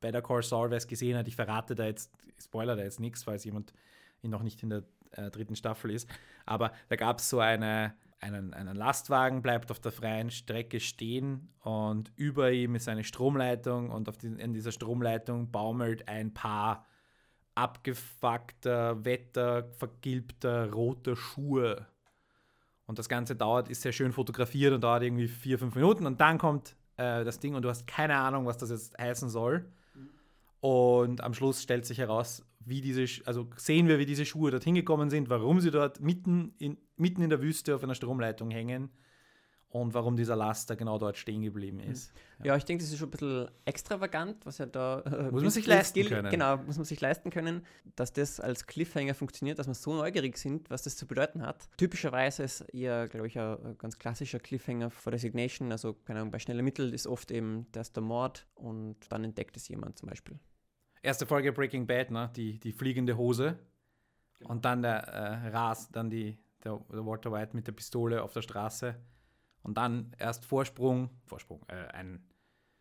[0.00, 2.12] bei der Call Saul, wer es gesehen hat, ich verrate da jetzt,
[2.42, 3.72] spoiler da jetzt nichts, falls jemand
[4.22, 4.82] noch nicht in der
[5.12, 6.08] äh, dritten Staffel ist.
[6.44, 11.52] Aber da gab es so eine, einen, einen Lastwagen, bleibt auf der freien Strecke stehen
[11.60, 16.86] und über ihm ist eine Stromleitung und auf die, in dieser Stromleitung baumelt ein Paar
[17.54, 21.86] abgefuckter, wettervergilbter, roter Schuhe.
[22.86, 26.20] Und das Ganze dauert, ist sehr schön fotografiert und dauert irgendwie vier, fünf Minuten und
[26.20, 29.66] dann kommt äh, das Ding und du hast keine Ahnung, was das jetzt heißen soll.
[30.60, 34.74] Und am Schluss stellt sich heraus, wie diese, also sehen wir, wie diese Schuhe dorthin
[34.74, 38.90] gekommen sind, warum sie dort mitten in, mitten in der Wüste auf einer Stromleitung hängen
[39.80, 42.12] und warum dieser Laster genau dort stehen geblieben ist.
[42.44, 45.00] Ja, ich denke, das ist schon ein bisschen extravagant, was ja da.
[45.00, 46.30] äh, Muss man sich leisten Gill- können.
[46.30, 47.64] Genau, muss man sich leisten können,
[47.94, 51.68] dass das als Cliffhanger funktioniert, dass wir so neugierig sind, was das zu bedeuten hat.
[51.76, 55.72] Typischerweise ist eher, glaube ich, ein ganz klassischer Cliffhanger for Designation.
[55.72, 59.24] Also, keine Ahnung, bei Schnelle Mittel ist oft eben, da ist der Mord und dann
[59.24, 60.38] entdeckt es jemand zum Beispiel.
[61.02, 62.30] Erste Folge Breaking Bad, ne?
[62.34, 63.58] die, die fliegende Hose.
[64.44, 68.32] Und dann der äh, Ras, dann die, der, der Walter White mit der Pistole auf
[68.32, 68.96] der Straße.
[69.66, 72.22] Und dann erst Vorsprung, Vorsprung, äh, ein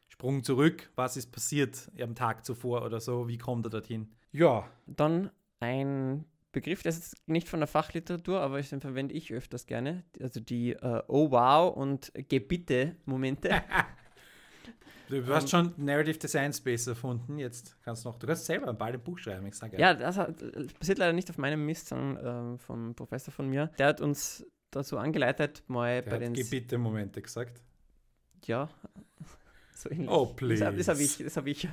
[0.07, 0.91] Sprung zurück.
[0.95, 3.27] Was ist passiert am Tag zuvor oder so?
[3.27, 4.13] Wie kommt er dorthin?
[4.31, 9.65] Ja, Dann ein Begriff, der ist nicht von der Fachliteratur, aber den verwende ich öfters
[9.65, 10.03] gerne.
[10.21, 13.49] Also die äh, Oh wow und Gebitte-Momente.
[15.07, 18.95] Du hast schon Narrative Design Space erfunden, jetzt kannst du noch, du kannst selber bald
[18.95, 21.89] ein Buch schreiben, ich sage Ja, das hat, das passiert leider nicht auf meinem Mist,
[21.89, 23.67] sondern äh, vom Professor von mir.
[23.77, 24.43] Der hat uns
[24.75, 26.33] dazu angeleitet, mal Der bei den.
[26.33, 27.61] Gebiete-Momente gesagt.
[28.45, 28.69] Ja,
[29.73, 30.09] so ähnlich.
[30.09, 30.65] Oh, Das, please.
[30.65, 31.67] hab- das habe ich, das hab ich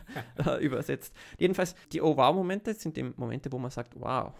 [0.46, 1.14] äh, übersetzt.
[1.38, 4.32] Jedenfalls, die Oh-Wow-Momente sind die Momente, wo man sagt, wow.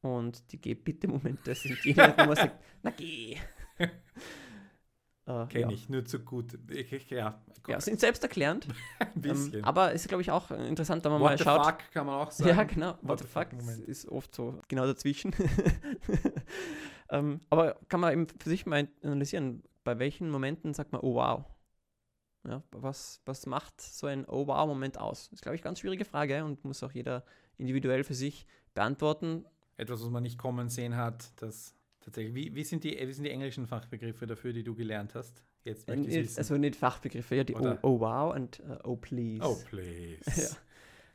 [0.00, 3.36] Und die Geh-Bitte-Momente sind jene, wo man sagt, na geh.
[5.26, 5.70] Äh, Kenne ja.
[5.70, 6.58] ich, nur zu gut.
[6.70, 8.66] Ich, ja, Ja, sind selbsterklärend.
[8.98, 9.54] ein bisschen.
[9.60, 11.64] Ähm, aber ist, glaube ich, auch interessant, wenn man What mal the schaut.
[11.64, 12.50] fuck kann man auch sagen.
[12.50, 12.90] Ja, genau.
[13.02, 13.80] What What the the fuck fuck Moment.
[13.88, 15.32] ist oft so genau dazwischen.
[17.10, 21.14] ähm, aber kann man eben für sich mal analysieren, bei welchen Momenten sagt man, oh
[21.14, 21.44] wow.
[22.44, 25.28] Ja, was, was macht so ein Oh wow-Moment aus?
[25.30, 27.24] Das ist, glaube ich, eine ganz schwierige Frage und muss auch jeder
[27.56, 29.44] individuell für sich beantworten.
[29.76, 32.34] Etwas, was man nicht kommen sehen hat, das tatsächlich.
[32.34, 35.42] Wie, wie, sind die, wie sind die englischen Fachbegriffe dafür, die du gelernt hast?
[35.64, 36.38] Jetzt möchte ich Äh, wissen.
[36.38, 39.42] Also nicht Fachbegriffe, ja, die oh, oh wow und äh, Oh please.
[39.44, 40.20] oh, please.
[40.40, 40.48] Ja.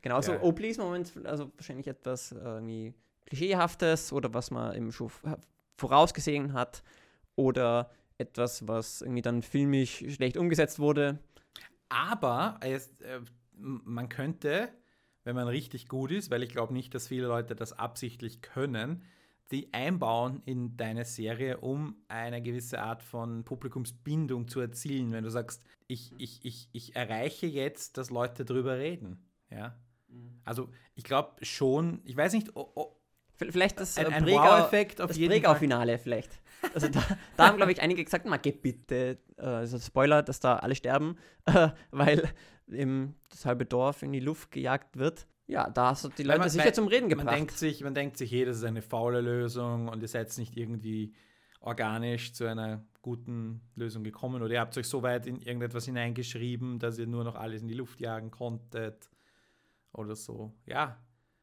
[0.01, 0.39] Genau, so Ja.
[0.41, 2.93] Oh please-Moment, also wahrscheinlich etwas äh, irgendwie
[3.25, 5.37] Klischeehaftes oder was man eben schon v-
[5.77, 6.81] vorausgesehen hat
[7.35, 11.19] oder etwas, was irgendwie dann filmisch schlecht umgesetzt wurde.
[11.89, 13.19] Aber es, äh,
[13.53, 14.69] man könnte,
[15.23, 19.03] wenn man richtig gut ist, weil ich glaube nicht, dass viele Leute das absichtlich können,
[19.51, 25.11] die einbauen in deine Serie, um eine gewisse Art von Publikumsbindung zu erzielen.
[25.11, 29.25] Wenn du sagst, ich, ich, ich, ich erreiche jetzt, dass Leute drüber reden.
[29.49, 29.77] Ja?
[30.43, 32.93] Also ich glaube schon, ich weiß nicht, oh, oh,
[33.39, 35.41] Vielleicht das, ein, äh, ein Bregau- Wow-Effekt auf das jeden Fall.
[35.41, 36.31] Bregau-Finale vielleicht.
[36.73, 37.03] Also da,
[37.35, 40.73] da haben, glaube ich, einige gesagt, na geh bitte, äh, also Spoiler, dass da alle
[40.73, 42.31] sterben, äh, weil
[42.67, 45.27] eben das halbe Dorf in die Luft gejagt wird.
[45.47, 47.35] Ja, da hast du die Leute man- sicher weil zum Reden Man gebracht.
[47.35, 50.57] denkt, sich, man denkt sich, hey, das ist eine faule Lösung und ihr seid nicht
[50.57, 51.13] irgendwie
[51.61, 56.79] organisch zu einer guten Lösung gekommen oder ihr habt euch so weit in irgendetwas hineingeschrieben,
[56.79, 59.09] dass ihr nur noch alles in die Luft jagen konntet
[59.93, 60.53] oder so.
[60.65, 60.97] Ja.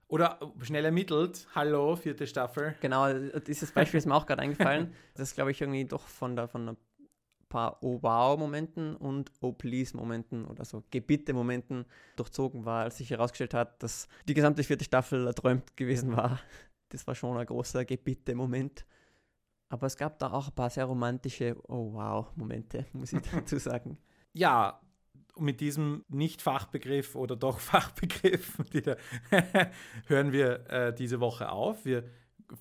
[0.06, 2.74] Oder schnell ermittelt, hallo, vierte Staffel.
[2.82, 4.92] Genau, dieses Beispiel ist mir auch gerade eingefallen.
[5.14, 6.76] Das ist, glaube ich, irgendwie doch von, der, von ein
[7.54, 11.84] paar Oh-Wow-Momenten und Oh-Please-Momenten oder so Gebitte-Momenten
[12.16, 16.40] durchzogen war, als sich herausgestellt hat, dass die gesamte vierte Staffel erträumt gewesen war.
[16.90, 18.86] Das war schon ein großer Gebitte-Moment.
[19.68, 23.98] Aber es gab da auch ein paar sehr romantische Oh-Wow-Momente, muss ich dazu sagen.
[24.32, 24.80] Ja,
[25.36, 28.58] mit diesem Nicht-Fachbegriff oder doch Fachbegriff
[30.06, 31.84] hören wir äh, diese Woche auf.
[31.84, 32.04] Wir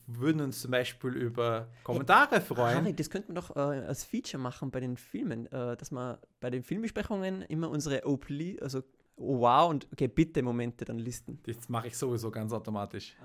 [0.08, 2.76] würden uns zum Beispiel über Kommentare freuen.
[2.76, 6.20] Harry, das könnten wir doch äh, als Feature machen bei den Filmen, äh, dass wir
[6.40, 8.84] bei den Filmbesprechungen immer unsere Oh, please, also
[9.16, 11.40] Oh, wow und Gebitte-Momente dann listen.
[11.44, 13.16] Das mache ich sowieso ganz automatisch.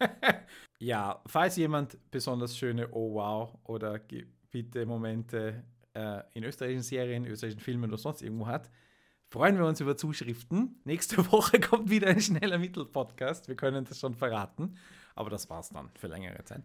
[0.78, 4.00] ja, falls jemand besonders schöne Oh wow oder
[4.50, 5.62] bitte Momente
[5.92, 8.70] äh, in österreichischen Serien, österreichischen Filmen oder sonst irgendwo hat,
[9.30, 10.78] freuen wir uns über Zuschriften.
[10.84, 13.48] Nächste Woche kommt wieder ein schneller Mittel-Podcast.
[13.48, 14.76] Wir können das schon verraten.
[15.14, 16.62] Aber das war's dann für längere Zeit.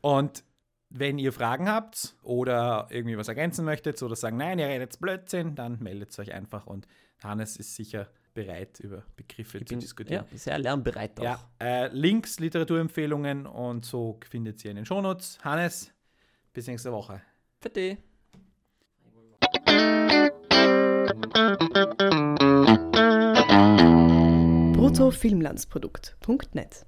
[0.00, 0.44] Und
[0.90, 5.54] wenn ihr Fragen habt oder irgendwie was ergänzen möchtet oder sagen, nein, ihr redet Blödsinn,
[5.54, 6.86] dann meldet euch einfach und
[7.22, 10.26] Hannes ist sicher bereit, über Begriffe Ich zu bin diskutieren.
[10.30, 11.24] ja, sehr lernbereit auch.
[11.24, 15.38] Ja, äh, Links, Literaturempfehlungen und so findet ihr in den Shownotes.
[15.42, 15.92] Hannes,
[16.52, 17.22] bis nächste Woche.
[17.60, 17.70] Für
[24.72, 26.84] bruttofilmlandsprodukt.net